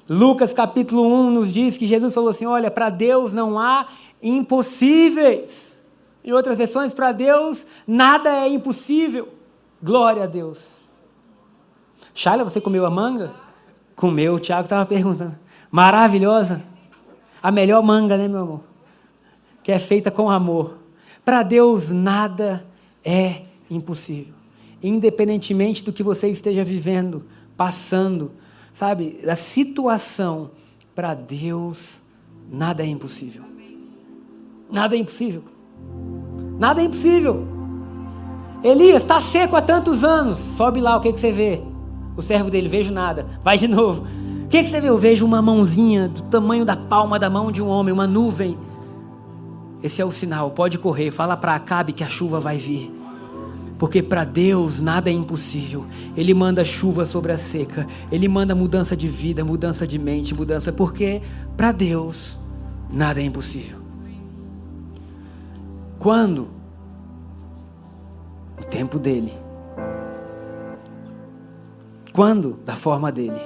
[0.09, 3.89] Lucas capítulo 1 nos diz que Jesus falou assim: olha, para Deus não há
[4.23, 5.83] impossíveis.
[6.25, 9.29] Em outras versões, para Deus nada é impossível.
[9.83, 10.77] Glória a Deus.
[12.15, 13.33] Shaila, você comeu a manga?
[13.95, 15.39] Comeu, o Tiago estava perguntando.
[15.71, 16.63] maravilhosa,
[17.43, 18.61] a melhor manga, né, meu amor?
[19.63, 20.79] Que é feita com amor.
[21.25, 22.65] Para Deus nada
[23.05, 24.35] é impossível.
[24.83, 27.25] Independentemente do que você esteja vivendo,
[27.57, 28.33] passando,
[28.77, 30.51] sabe, da situação,
[30.95, 32.03] para Deus
[32.53, 33.43] nada é impossível.
[34.71, 35.45] Nada é impossível.
[36.59, 37.47] Nada é impossível.
[38.63, 40.39] Elias está seco há tantos anos.
[40.39, 41.63] Sobe lá, o que, que você vê?
[42.19, 43.27] O servo dele, vejo nada.
[43.43, 44.07] Vai de novo.
[44.45, 44.91] O que, que você vê?
[44.91, 48.59] Eu vejo uma mãozinha do tamanho da palma da mão de um homem, uma nuvem.
[49.83, 50.51] Esse é o sinal.
[50.51, 51.11] Pode correr.
[51.11, 52.96] Fala para Acabe que a chuva vai vir.
[53.79, 55.85] Porque para Deus nada é impossível.
[56.17, 57.87] Ele manda chuva sobre a seca.
[58.11, 60.73] Ele manda mudança de vida, mudança de mente, mudança.
[60.73, 61.21] Porque
[61.57, 62.39] para Deus
[62.91, 63.79] nada é impossível.
[65.99, 66.49] Quando?
[68.59, 69.33] O tempo dele.
[72.13, 72.59] Quando?
[72.65, 73.41] Da forma dele.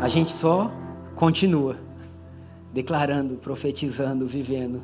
[0.00, 0.70] A gente só
[1.16, 1.76] continua
[2.72, 4.82] declarando, profetizando, vivendo.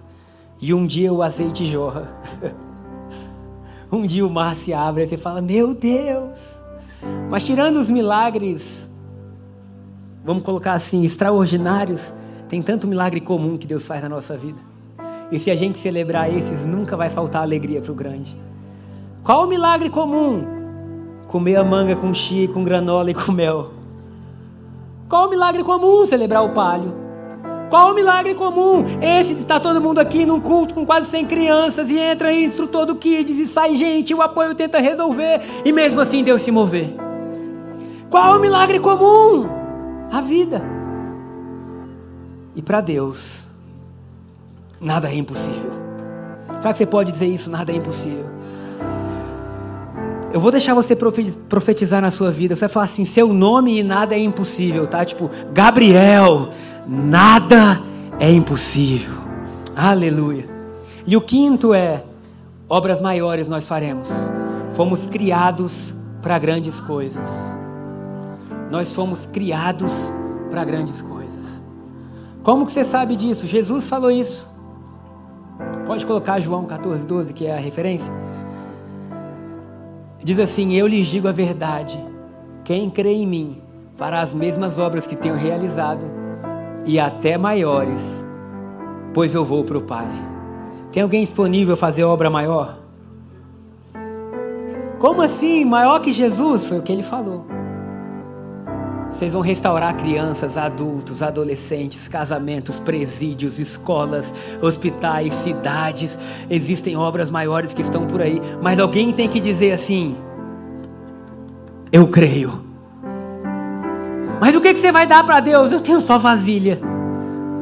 [0.60, 2.08] E um dia o azeite jorra.
[3.90, 6.60] um dia o mar se abre e você fala: Meu Deus!
[7.28, 8.90] Mas tirando os milagres,
[10.24, 12.12] vamos colocar assim, extraordinários,
[12.48, 14.58] tem tanto milagre comum que Deus faz na nossa vida.
[15.30, 18.36] E se a gente celebrar esses, nunca vai faltar alegria para o grande.
[19.22, 20.44] Qual o milagre comum?
[21.28, 23.70] Comer a manga com chia, com granola e com mel.
[25.08, 26.04] Qual o milagre comum?
[26.04, 26.99] Celebrar o palio.
[27.70, 28.84] Qual o milagre comum?
[29.00, 32.84] Esse de estar todo mundo aqui num culto com quase 100 crianças e entra instrutor
[32.84, 36.92] do Kids e sai gente, o apoio tenta resolver e mesmo assim Deus se mover.
[38.10, 39.48] Qual o milagre comum?
[40.10, 40.60] A vida.
[42.56, 43.46] E para Deus,
[44.80, 45.70] nada é impossível.
[46.60, 47.48] Será que você pode dizer isso?
[47.48, 48.26] Nada é impossível.
[50.32, 52.54] Eu vou deixar você profetizar na sua vida.
[52.54, 55.04] Você vai falar assim: seu nome e nada é impossível, tá?
[55.04, 56.50] Tipo, Gabriel
[56.86, 57.80] nada
[58.18, 59.14] é impossível.
[59.74, 60.48] Aleluia.
[61.06, 62.04] E o quinto é:
[62.68, 64.08] obras maiores nós faremos.
[64.72, 67.28] Fomos criados para grandes coisas.
[68.70, 69.90] Nós fomos criados
[70.48, 71.62] para grandes coisas.
[72.42, 73.46] Como que você sabe disso?
[73.46, 74.48] Jesus falou isso.
[75.86, 78.12] Pode colocar João 14, 12, que é a referência.
[80.22, 81.98] Diz assim: Eu lhes digo a verdade.
[82.64, 83.62] Quem crê em mim
[83.96, 86.19] fará as mesmas obras que tenho realizado
[86.86, 88.26] e até maiores,
[89.12, 90.08] pois eu vou para o Pai.
[90.92, 92.78] Tem alguém disponível a fazer obra maior?
[94.98, 95.64] Como assim?
[95.64, 96.66] Maior que Jesus?
[96.66, 97.46] Foi o que ele falou.
[99.10, 106.18] Vocês vão restaurar crianças, adultos, adolescentes, casamentos, presídios, escolas, hospitais, cidades.
[106.48, 110.16] Existem obras maiores que estão por aí, mas alguém tem que dizer assim:
[111.90, 112.69] Eu creio.
[114.40, 115.70] Mas o que, que você vai dar para Deus?
[115.70, 116.80] Eu tenho só vasilha.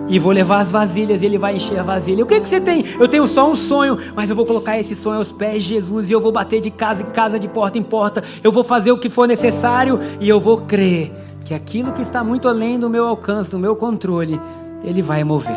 [0.08, 2.24] E vou levar as vasilhas e ele vai encher a vasilha.
[2.24, 2.84] O que, que você tem?
[2.98, 6.08] Eu tenho só um sonho, mas eu vou colocar esse sonho aos pés de Jesus
[6.08, 8.22] e eu vou bater de casa em casa, de porta em porta.
[8.42, 11.12] Eu vou fazer o que for necessário e eu vou crer
[11.44, 14.40] que aquilo que está muito além do meu alcance, do meu controle,
[14.82, 15.56] ele vai mover.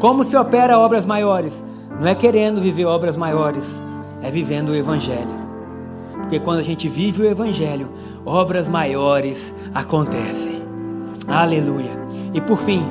[0.00, 1.62] Como se opera obras maiores?
[2.00, 3.80] Não é querendo viver obras maiores,
[4.22, 5.39] é vivendo o Evangelho.
[6.30, 7.90] Porque quando a gente vive o Evangelho,
[8.24, 10.62] obras maiores acontecem.
[11.26, 11.90] Aleluia.
[12.32, 12.84] E por fim,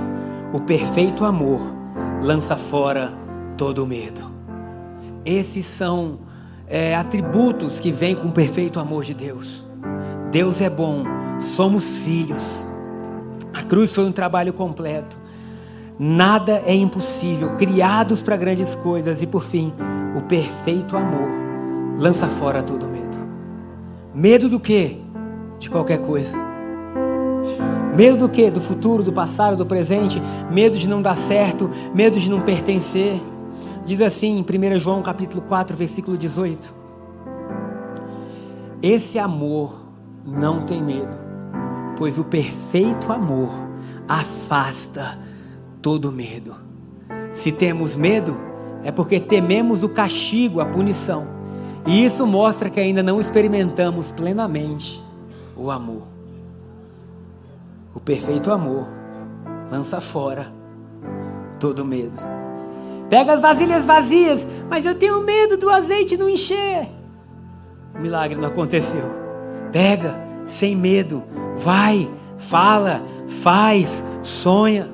[0.52, 1.62] o perfeito amor
[2.22, 3.14] lança fora
[3.56, 4.30] todo medo.
[5.24, 6.20] Esses são
[6.68, 9.66] é, atributos que vêm com o perfeito amor de Deus.
[10.30, 11.06] Deus é bom,
[11.40, 12.68] somos filhos.
[13.54, 15.18] A cruz foi um trabalho completo.
[15.98, 19.22] Nada é impossível, criados para grandes coisas.
[19.22, 19.72] E por fim,
[20.14, 21.30] o perfeito amor
[21.98, 22.99] lança fora todo medo.
[24.14, 24.98] Medo do quê?
[25.60, 26.34] de qualquer coisa.
[27.96, 28.50] Medo do que?
[28.50, 30.22] Do futuro, do passado, do presente.
[30.50, 31.70] Medo de não dar certo.
[31.94, 33.22] Medo de não pertencer.
[33.86, 36.74] Diz assim em 1 João capítulo 4, versículo 18.
[38.82, 39.88] Esse amor
[40.26, 41.18] não tem medo,
[41.98, 43.50] pois o perfeito amor
[44.08, 45.20] afasta
[45.82, 46.56] todo medo.
[47.34, 48.40] Se temos medo,
[48.84, 51.39] é porque tememos o castigo, a punição.
[51.86, 55.04] E isso mostra que ainda não experimentamos plenamente
[55.56, 56.04] o amor.
[57.94, 58.88] O perfeito amor
[59.72, 60.48] lança fora
[61.60, 62.20] todo medo.
[63.10, 66.88] Pega as vasilhas vazias, mas eu tenho medo do azeite não encher.
[67.96, 69.04] O milagre não aconteceu.
[69.72, 70.16] Pega,
[70.46, 71.24] sem medo,
[71.58, 74.90] vai, fala, faz, sonha.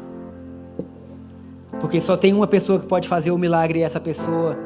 [1.80, 4.58] Porque só tem uma pessoa que pode fazer o milagre e essa pessoa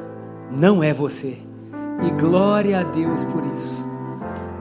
[0.51, 1.48] não é você.
[2.01, 3.85] E glória a Deus por isso.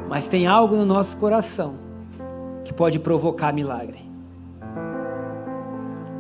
[0.09, 1.75] Mas tem algo no nosso coração
[2.65, 3.99] que pode provocar milagre.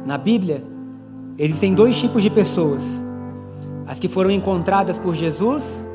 [0.07, 0.65] Na Bíblia,
[1.37, 2.85] existem dois tipos de pessoas:
[3.87, 5.87] as que foram encontradas por Jesus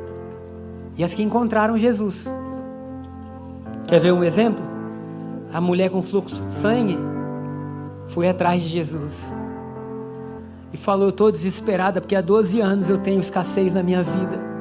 [0.97, 2.31] e as que encontraram Jesus.
[3.87, 4.63] Quer ver um exemplo?
[5.53, 6.97] A mulher com fluxo de sangue
[8.07, 9.35] foi atrás de Jesus
[10.73, 14.52] e falou: Eu estou desesperada porque há 12 anos eu tenho escassez na minha vida.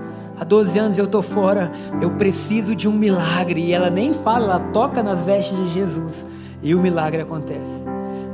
[0.43, 1.71] Há 12 anos eu estou fora,
[2.01, 3.61] eu preciso de um milagre.
[3.61, 6.27] E ela nem fala, ela toca nas vestes de Jesus
[6.61, 7.85] e o milagre acontece.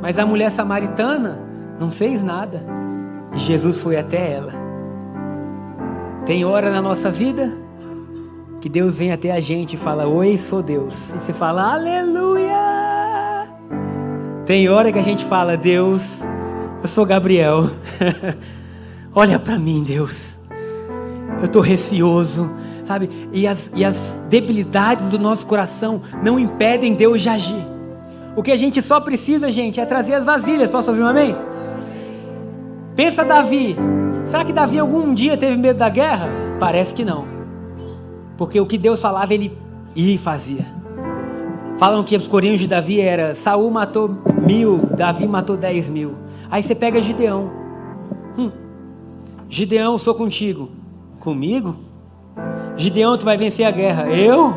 [0.01, 1.39] Mas a mulher samaritana
[1.79, 2.63] não fez nada
[3.35, 4.55] e Jesus foi até ela.
[6.25, 7.55] Tem hora na nossa vida
[8.59, 11.11] que Deus vem até a gente e fala: Oi, sou Deus.
[11.11, 12.57] E você fala: Aleluia.
[14.47, 16.23] Tem hora que a gente fala: Deus,
[16.81, 17.65] eu sou Gabriel.
[19.15, 20.38] Olha para mim, Deus.
[21.39, 22.51] Eu estou receoso,
[22.85, 23.09] sabe?
[23.33, 27.67] E as, e as debilidades do nosso coração não impedem Deus de agir.
[28.35, 30.71] O que a gente só precisa, gente, é trazer as vasilhas.
[30.71, 31.37] Posso ouvir um amém?
[32.95, 33.77] Pensa Davi.
[34.25, 36.29] Será que Davi algum dia teve medo da guerra?
[36.59, 37.25] Parece que não.
[38.37, 39.57] Porque o que Deus falava, ele
[39.95, 40.67] ia e fazia.
[41.79, 44.11] Falam que os corinhos de Davi era Saul matou
[44.45, 46.15] mil, Davi matou dez mil.
[46.51, 47.51] Aí você pega Gideão.
[48.37, 48.51] Hum.
[49.49, 50.69] Gideão, sou contigo.
[51.21, 51.77] Comigo?
[52.77, 54.09] Gideão, tu vai vencer a guerra.
[54.09, 54.55] Eu?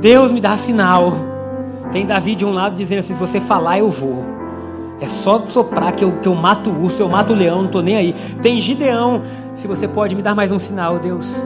[0.00, 1.12] Deus me dá sinal.
[1.90, 4.24] Tem Davi de um lado dizendo assim: se você falar, eu vou.
[5.00, 7.66] É só soprar que eu, que eu mato o urso, eu mato o leão, não
[7.66, 8.14] estou nem aí.
[8.40, 9.22] Tem Gideão,
[9.52, 11.36] se você pode me dar mais um sinal, Deus.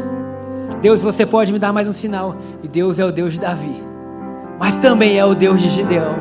[0.81, 2.37] Deus, você pode me dar mais um sinal.
[2.63, 3.83] E Deus é o Deus de Davi,
[4.61, 6.17] mas também é o Deus de Gideão.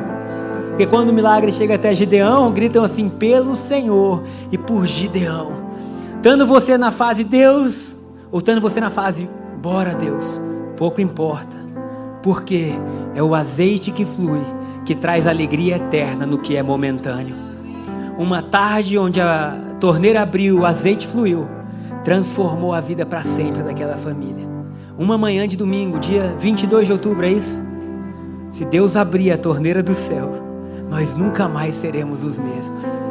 [0.70, 5.65] Porque quando o milagre chega até Gideão, gritam assim: pelo Senhor e por Gideão.
[6.26, 7.96] Estando você na fase Deus,
[8.32, 9.30] ou estando você na fase
[9.62, 10.42] bora Deus,
[10.76, 11.56] pouco importa.
[12.20, 12.72] Porque
[13.14, 14.42] é o azeite que flui
[14.84, 17.36] que traz alegria eterna no que é momentâneo.
[18.18, 21.46] Uma tarde onde a torneira abriu, o azeite fluiu,
[22.02, 24.48] transformou a vida para sempre daquela família.
[24.98, 27.62] Uma manhã de domingo, dia 22 de outubro, é isso?
[28.50, 30.32] Se Deus abrir a torneira do céu,
[30.90, 33.05] nós nunca mais seremos os mesmos.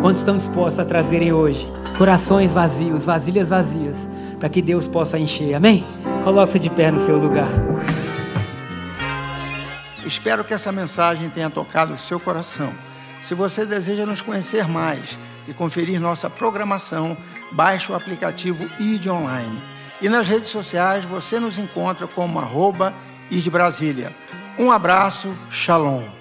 [0.00, 5.54] Quantos estão dispostos a trazerem hoje corações vazios, vasilhas vazias, para que Deus possa encher?
[5.54, 5.84] Amém?
[6.22, 7.48] Coloque-se de pé no seu lugar.
[10.06, 12.72] Espero que essa mensagem tenha tocado o seu coração.
[13.22, 15.18] Se você deseja nos conhecer mais
[15.48, 17.16] e conferir nossa programação,
[17.50, 19.60] baixe o aplicativo ID Online.
[20.00, 22.94] E nas redes sociais você nos encontra como arroba
[23.50, 24.14] Brasília.
[24.56, 26.17] Um abraço, shalom.